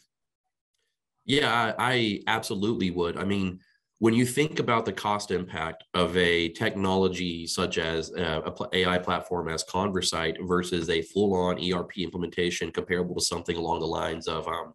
Yeah, 1.25 1.73
I 1.77 2.21
absolutely 2.27 2.91
would. 2.91 3.17
I 3.17 3.23
mean, 3.23 3.59
when 3.99 4.13
you 4.13 4.25
think 4.25 4.59
about 4.59 4.85
the 4.85 4.93
cost 4.93 5.29
impact 5.29 5.83
of 5.93 6.15
a 6.15 6.49
technology 6.49 7.45
such 7.45 7.77
as 7.77 8.11
uh, 8.13 8.41
a, 8.45 8.63
a 8.63 8.77
AI 8.77 8.97
platform 8.97 9.49
as 9.49 9.63
Conversight 9.63 10.37
versus 10.41 10.89
a 10.89 11.01
full-on 11.01 11.59
ERP 11.61 11.97
implementation 11.97 12.71
comparable 12.71 13.15
to 13.15 13.21
something 13.21 13.57
along 13.57 13.81
the 13.81 13.85
lines 13.85 14.27
of 14.27 14.47
um, 14.47 14.73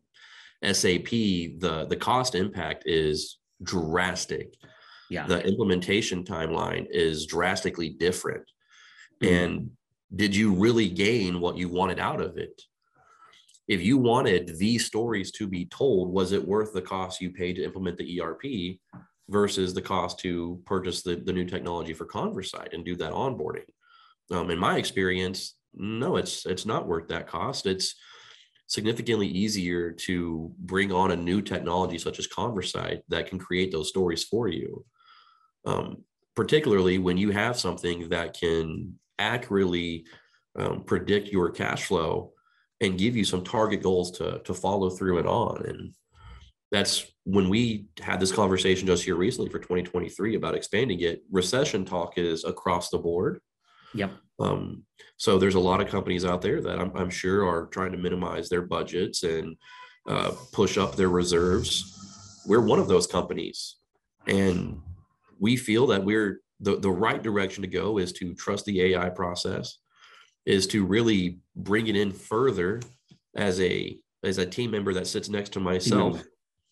SAP, 0.62 1.11
the 1.11 1.87
the 1.88 1.96
cost 1.96 2.35
impact 2.35 2.85
is 2.87 3.38
drastic. 3.62 4.54
Yeah. 5.11 5.26
The 5.26 5.46
implementation 5.46 6.24
timeline 6.24 6.87
is 6.90 7.26
drastically 7.26 7.90
different. 7.90 8.44
Mm-hmm. 9.22 9.35
And 9.35 9.70
did 10.14 10.35
you 10.35 10.54
really 10.54 10.88
gain 10.88 11.40
what 11.40 11.57
you 11.57 11.68
wanted 11.68 11.98
out 11.98 12.20
of 12.20 12.38
it? 12.38 12.62
If 13.66 13.83
you 13.83 13.96
wanted 13.96 14.59
these 14.59 14.87
stories 14.87 15.31
to 15.33 15.46
be 15.46 15.66
told, 15.66 16.12
was 16.12 16.33
it 16.33 16.46
worth 16.46 16.72
the 16.72 16.83
cost 16.83 17.20
you 17.20 17.31
paid 17.31 17.55
to 17.57 17.64
implement 17.64 17.96
the 17.96 18.20
ERP 18.20 18.79
versus 19.31 19.72
the 19.72 19.83
cost 19.83 20.18
to 20.20 20.61
purchase 20.66 21.03
the, 21.03 21.16
the 21.16 21.33
new 21.33 21.46
technology 21.46 21.94
for 21.94 22.05
Conversight 22.05 22.74
and 22.74 22.85
do 22.85 22.94
that 22.96 23.12
onboarding? 23.12 23.64
Um, 24.31 24.50
in 24.50 24.59
my 24.59 24.77
experience, 24.77 25.57
no, 25.74 26.16
it's 26.16 26.46
it's 26.46 26.66
not 26.66 26.87
worth 26.87 27.09
that 27.09 27.27
cost. 27.27 27.66
It's 27.66 27.94
significantly 28.66 29.27
easier 29.27 29.90
to 29.90 30.53
bring 30.59 30.92
on 30.92 31.11
a 31.11 31.16
new 31.16 31.42
technology 31.42 31.98
such 31.98 32.18
as 32.18 32.27
Conversight 32.27 33.03
that 33.09 33.27
can 33.27 33.38
create 33.38 33.72
those 33.72 33.88
stories 33.88 34.24
for 34.24 34.48
you 34.48 34.85
um, 35.66 36.05
particularly 36.35 36.98
when 36.98 37.16
you 37.16 37.31
have 37.31 37.59
something 37.59 38.09
that 38.09 38.38
can 38.38 38.98
accurately 39.18 40.05
um, 40.59 40.85
predict 40.85 41.29
your 41.29 41.50
cash 41.50 41.85
flow 41.85 42.33
and 42.85 42.99
give 42.99 43.16
you 43.16 43.25
some 43.25 43.44
target 43.44 43.83
goals 43.83 44.11
to 44.12 44.40
to 44.44 44.55
follow 44.55 44.90
through 44.90 45.18
and 45.18 45.29
on. 45.29 45.64
And 45.66 45.94
that's 46.70 47.07
when 47.25 47.49
we 47.49 47.87
had 48.01 48.20
this 48.20 48.33
conversation 48.33 48.87
just 48.87 49.05
here 49.05 49.16
recently 49.16 49.51
for 49.51 49.59
2023 49.59 50.35
about 50.35 50.55
expanding 50.55 51.01
it 51.01 51.23
recession 51.31 51.85
talk 51.85 52.18
is 52.18 52.44
across 52.44 52.90
the 52.90 52.99
board. 52.99 53.40
Yep. 53.94 54.12
Um, 54.40 54.85
so 55.16 55.38
there's 55.38 55.55
a 55.55 55.61
lot 55.61 55.81
of 55.81 55.88
companies 55.88 56.25
out 56.25 56.42
there 56.42 56.61
that 56.61 56.81
I'm, 56.81 56.90
I'm 56.97 57.11
sure 57.11 57.47
are 57.49 57.66
trying 57.66 57.92
to 57.92 57.99
minimize 57.99 58.49
their 58.49 58.62
budgets 58.62 59.23
and 59.23 59.57
uh, 60.09 60.33
push 60.53 60.77
up 60.77 60.97
their 60.97 61.09
reserves. 61.09 62.42
We're 62.47 62.61
one 62.61 62.81
of 62.81 62.88
those 62.88 63.07
companies. 63.07 63.77
And 64.27 64.81
we 65.38 65.57
feel 65.57 65.87
that 65.88 66.05
we're 66.05 66.40
the, 66.61 66.77
the 66.77 66.90
right 66.90 67.23
direction 67.23 67.62
to 67.62 67.68
go 67.68 67.99
is 67.99 68.12
to 68.14 68.35
trust 68.35 68.64
the 68.64 68.81
AI 68.94 69.11
process, 69.11 69.79
is 70.46 70.66
to 70.68 70.85
really 70.85 71.38
bring 71.57 71.87
it 71.87 71.96
in 71.96 72.12
further 72.12 72.80
as 73.37 73.61
a 73.61 73.96
as 74.22 74.38
a 74.38 74.46
team 74.46 74.70
member 74.70 74.94
that 74.94 75.07
sits 75.07 75.28
next 75.28 75.50
to 75.52 75.61
myself. 75.61 76.22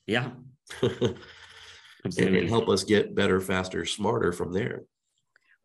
Yeah. 0.06 0.30
and 0.82 2.48
help 2.48 2.68
us 2.68 2.82
get 2.82 3.14
better, 3.14 3.40
faster, 3.40 3.84
smarter 3.84 4.32
from 4.32 4.52
there. 4.52 4.84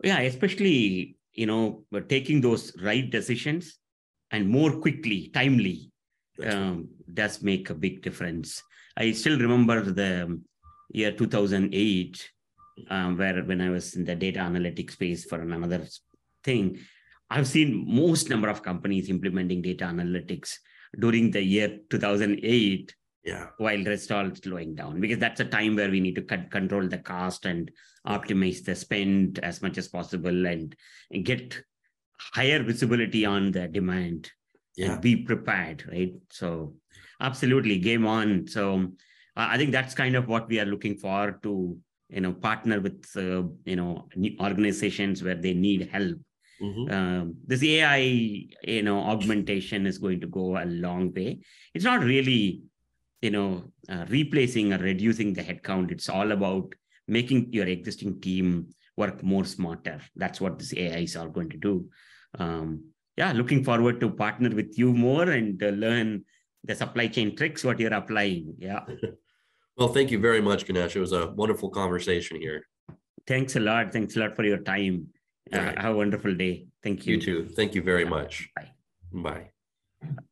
Yeah, 0.04 0.20
especially, 0.20 1.18
you 1.34 1.46
know, 1.46 1.86
taking 2.10 2.42
those 2.42 2.76
right 2.82 3.10
decisions 3.10 3.80
and 4.32 4.50
more 4.50 4.80
quickly, 4.80 5.32
timely, 5.34 5.92
um, 6.46 6.90
does 7.14 7.42
make 7.42 7.70
a 7.70 7.74
big 7.74 8.02
difference. 8.02 8.62
I 8.98 9.12
still 9.14 9.40
remember 9.40 9.82
the 9.82 10.40
year 10.90 11.12
2008 11.12 12.30
um, 12.90 13.18
where 13.18 13.44
when 13.44 13.62
I 13.62 13.70
was 13.70 13.96
in 13.96 14.06
the 14.06 14.16
data 14.16 14.40
analytics 14.40 14.92
space 14.92 15.26
for 15.26 15.42
another 15.42 15.88
thing, 16.44 16.80
I've 17.30 17.48
seen 17.48 17.86
most 17.88 18.30
number 18.30 18.50
of 18.50 18.64
companies 18.64 19.10
implementing 19.10 19.62
data 19.62 19.86
analytics 19.86 20.56
during 20.98 21.32
the 21.32 21.42
year 21.42 21.80
2008 21.90 22.96
yeah. 23.24 23.48
while 23.58 23.84
rest 23.84 24.12
all 24.12 24.34
slowing 24.36 24.76
down 24.76 25.02
because 25.02 25.18
that's 25.18 25.42
a 25.42 25.46
time 25.46 25.76
where 25.76 25.90
we 25.90 26.00
need 26.00 26.16
to 26.16 26.22
cut, 26.22 26.50
control 26.50 26.88
the 26.88 26.98
cost 26.98 27.46
and 27.46 27.70
optimize 28.08 28.64
the 28.64 28.76
spend 28.76 29.40
as 29.40 29.62
much 29.62 29.78
as 29.78 29.90
possible 29.90 30.48
and, 30.48 30.76
and 31.12 31.26
get 31.26 31.62
higher 32.34 32.64
visibility 32.64 33.26
on 33.26 33.52
the 33.52 33.68
demand 33.68 34.32
yeah. 34.78 34.94
and 34.94 35.02
be 35.02 35.18
prepared 35.18 35.84
right? 35.92 36.14
So 36.32 36.76
absolutely 37.20 37.80
game 37.80 38.06
on. 38.06 38.48
So 38.48 38.92
i 39.38 39.56
think 39.56 39.72
that's 39.72 39.94
kind 39.94 40.16
of 40.16 40.28
what 40.28 40.50
we 40.50 40.60
are 40.60 40.66
looking 40.66 40.98
for 40.98 41.40
to 41.44 41.78
you 42.10 42.22
know 42.22 42.34
partner 42.34 42.80
with 42.82 43.06
uh, 43.16 43.44
you 43.66 43.76
know 43.76 44.08
organizations 44.42 45.24
where 45.24 45.36
they 45.36 45.54
need 45.54 45.90
help 45.92 46.18
mm-hmm. 46.62 46.92
um, 46.94 47.36
this 47.46 47.64
ai 47.64 47.98
you 47.98 48.84
know 48.84 49.00
augmentation 49.00 49.86
is 49.86 49.98
going 49.98 50.20
to 50.20 50.28
go 50.28 50.58
a 50.58 50.66
long 50.66 51.14
way 51.14 51.40
it's 51.74 51.86
not 51.86 52.02
really 52.02 52.62
you 53.22 53.32
know 53.32 53.64
uh, 53.90 54.06
replacing 54.10 54.74
or 54.74 54.78
reducing 54.78 55.34
the 55.34 55.44
headcount 55.44 55.92
it's 55.92 56.10
all 56.10 56.32
about 56.32 56.74
making 57.08 57.52
your 57.52 57.68
existing 57.68 58.20
team 58.22 58.68
work 58.96 59.24
more 59.24 59.46
smarter 59.46 60.00
that's 60.16 60.42
what 60.42 60.58
this 60.58 60.74
AI 60.74 61.00
is 61.00 61.16
all 61.16 61.30
going 61.30 61.50
to 61.50 61.58
do 61.58 61.86
um, 62.40 62.84
yeah 63.16 63.32
looking 63.32 63.64
forward 63.64 64.00
to 64.00 64.10
partner 64.10 64.50
with 64.50 64.78
you 64.78 64.94
more 64.94 65.30
and 65.30 65.62
uh, 65.64 65.68
learn 65.68 66.24
the 66.64 66.76
supply 66.76 67.08
chain 67.08 67.36
tricks 67.36 67.64
what 67.64 67.80
you're 67.80 67.94
applying 67.94 68.56
yeah 68.58 68.82
Well, 69.78 69.90
thank 69.90 70.10
you 70.10 70.18
very 70.18 70.42
much, 70.42 70.66
Ganesh. 70.66 70.96
It 70.96 71.00
was 71.00 71.14
a 71.14 71.28
wonderful 71.28 71.70
conversation 71.70 72.42
here. 72.42 72.66
Thanks 73.28 73.56
a 73.56 73.60
lot. 73.60 73.94
Thanks 73.94 74.16
a 74.16 74.22
lot 74.22 74.36
for 74.36 74.44
your 74.44 74.58
time. 74.58 75.10
Uh. 75.54 75.74
Have 75.82 75.94
a 75.94 75.98
wonderful 75.98 76.34
day. 76.36 76.68
Thank 76.84 77.06
you. 77.06 77.16
You 77.16 77.22
too. 77.22 77.50
Thank 77.56 77.76
you 77.76 77.82
very 77.82 78.06
much. 78.06 78.50
Bye. 78.56 78.72
Bye. 79.14 80.26